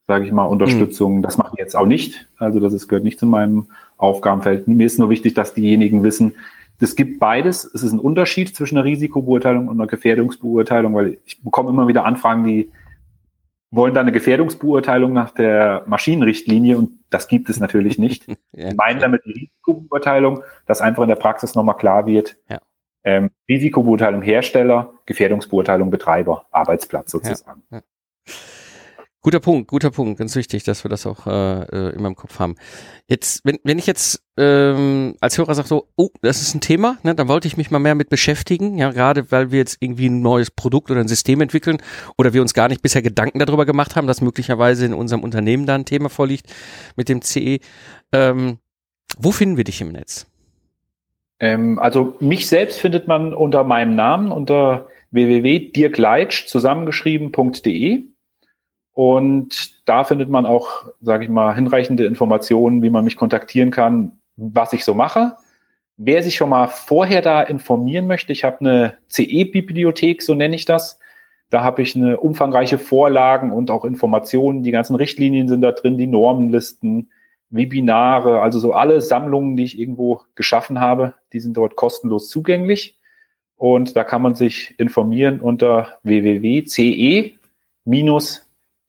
[0.07, 1.17] sage ich mal, Unterstützung.
[1.17, 1.21] Mhm.
[1.21, 2.27] Das mache ich jetzt auch nicht.
[2.37, 4.67] Also das ist, gehört nicht zu meinem Aufgabenfeld.
[4.67, 6.35] Mir ist nur wichtig, dass diejenigen wissen,
[6.79, 7.63] es gibt beides.
[7.63, 12.05] Es ist ein Unterschied zwischen einer Risikobeurteilung und einer Gefährdungsbeurteilung, weil ich bekomme immer wieder
[12.05, 12.71] Anfragen, die
[13.69, 18.25] wollen da eine Gefährdungsbeurteilung nach der Maschinenrichtlinie und das gibt es natürlich nicht.
[18.51, 22.59] ja, meinen damit die Risikobeurteilung, dass einfach in der Praxis nochmal klar wird, ja.
[23.03, 27.63] ähm, Risikobeurteilung Hersteller, Gefährdungsbeurteilung Betreiber, Arbeitsplatz sozusagen.
[27.71, 27.81] Ja,
[29.23, 32.39] Guter Punkt, guter Punkt, ganz wichtig, dass wir das auch äh, äh, immer im Kopf
[32.39, 32.55] haben.
[33.07, 36.97] Jetzt, wenn, wenn ich jetzt ähm, als Hörer sage so, oh, das ist ein Thema,
[37.03, 40.09] ne, dann wollte ich mich mal mehr mit beschäftigen, ja, gerade weil wir jetzt irgendwie
[40.09, 41.77] ein neues Produkt oder ein System entwickeln
[42.17, 45.67] oder wir uns gar nicht bisher Gedanken darüber gemacht haben, dass möglicherweise in unserem Unternehmen
[45.67, 46.51] da ein Thema vorliegt
[46.95, 47.59] mit dem CE.
[48.11, 48.57] Ähm,
[49.19, 50.25] wo finden wir dich im Netz?
[51.39, 58.10] Ähm, also mich selbst findet man unter meinem Namen unter www.dirkleitsch zusammengeschrieben.de
[58.93, 64.13] und da findet man auch, sage ich mal, hinreichende Informationen, wie man mich kontaktieren kann,
[64.35, 65.35] was ich so mache.
[65.97, 70.65] Wer sich schon mal vorher da informieren möchte, ich habe eine CE-Bibliothek, so nenne ich
[70.65, 70.99] das.
[71.49, 74.63] Da habe ich eine umfangreiche Vorlagen und auch Informationen.
[74.63, 77.11] Die ganzen Richtlinien sind da drin, die Normenlisten,
[77.49, 82.97] Webinare, also so alle Sammlungen, die ich irgendwo geschaffen habe, die sind dort kostenlos zugänglich.
[83.57, 87.33] Und da kann man sich informieren unter www.ce-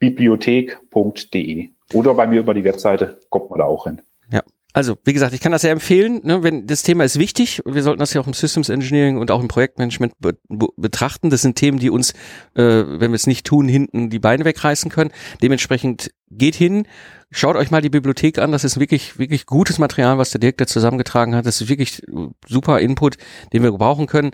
[0.02, 4.00] bibliothek.de oder bei mir über die Webseite kommt man da auch hin.
[4.32, 4.42] Ja.
[4.72, 7.82] Also, wie gesagt, ich kann das sehr empfehlen, ne, wenn das Thema ist wichtig, wir
[7.84, 10.34] sollten das ja auch im Systems Engineering und auch im Projektmanagement be
[10.76, 11.30] betrachten.
[11.30, 12.14] Das sind Themen, die uns,
[12.54, 15.12] äh, wenn wir es nicht tun, hinten die Beine wegreißen können.
[15.40, 16.88] Dementsprechend geht hin,
[17.34, 18.52] Schaut euch mal die Bibliothek an.
[18.52, 21.46] Das ist wirklich, wirklich gutes Material, was der Dirk da zusammengetragen hat.
[21.46, 22.02] Das ist wirklich
[22.46, 23.16] super Input,
[23.54, 24.32] den wir brauchen können.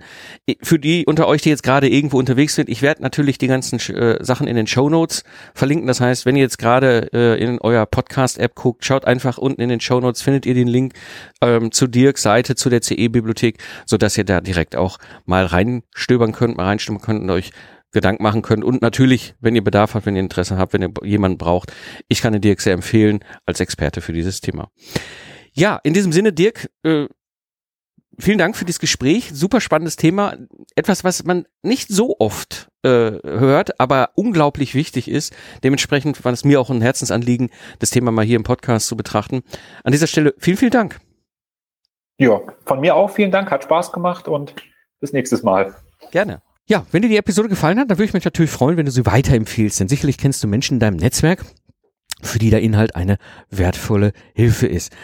[0.61, 3.79] Für die unter euch, die jetzt gerade irgendwo unterwegs sind, ich werde natürlich die ganzen
[3.95, 5.23] äh, Sachen in den Show Notes
[5.53, 5.87] verlinken.
[5.87, 9.69] Das heißt, wenn ihr jetzt gerade äh, in euer Podcast-App guckt, schaut einfach unten in
[9.69, 10.93] den Show Notes, findet ihr den Link
[11.41, 16.33] ähm, zu Dirks Seite, zu der CE-Bibliothek, so dass ihr da direkt auch mal reinstöbern
[16.33, 17.51] könnt, mal reinstimmen könnt und euch
[17.91, 18.63] Gedanken machen könnt.
[18.63, 21.73] Und natürlich, wenn ihr Bedarf habt, wenn ihr Interesse habt, wenn ihr jemanden braucht,
[22.07, 24.69] ich kann den Dirk sehr empfehlen als Experte für dieses Thema.
[25.53, 27.07] Ja, in diesem Sinne, Dirk, äh,
[28.19, 29.31] vielen Dank für dieses Gespräch.
[29.33, 30.37] Super spannendes Thema.
[30.75, 35.35] Etwas, was man nicht so oft äh, hört, aber unglaublich wichtig ist.
[35.63, 39.41] Dementsprechend war es mir auch ein Herzensanliegen, das Thema mal hier im Podcast zu betrachten.
[39.83, 40.99] An dieser Stelle vielen, vielen Dank.
[42.17, 43.49] Ja, von mir auch vielen Dank.
[43.49, 44.53] Hat Spaß gemacht und
[44.99, 45.73] bis nächstes Mal.
[46.11, 46.41] Gerne.
[46.69, 48.91] Ja, wenn dir die Episode gefallen hat, dann würde ich mich natürlich freuen, wenn du
[48.91, 51.43] sie weiterempfiehlst, denn sicherlich kennst du Menschen in deinem Netzwerk,
[52.21, 53.17] für die der Inhalt eine
[53.49, 54.95] wertvolle Hilfe ist.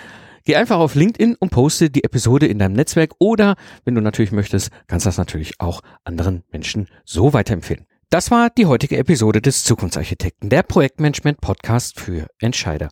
[0.44, 4.32] Geh einfach auf LinkedIn und poste die Episode in deinem Netzwerk oder, wenn du natürlich
[4.32, 7.88] möchtest, kannst du das natürlich auch anderen Menschen so weiterempfehlen.
[8.12, 12.90] Das war die heutige Episode des Zukunftsarchitekten, der Projektmanagement Podcast für Entscheider.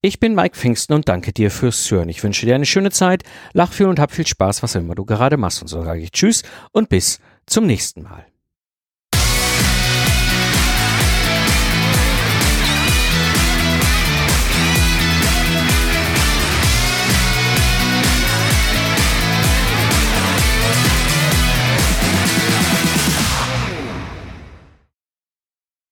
[0.00, 2.08] Ich bin Mike Pfingsten und danke dir fürs Hören.
[2.08, 3.22] Ich wünsche dir eine schöne Zeit,
[3.52, 5.62] lach viel und hab viel Spaß, was immer du gerade machst.
[5.62, 8.26] Und so sage ich Tschüss und bis zum nächsten Mal.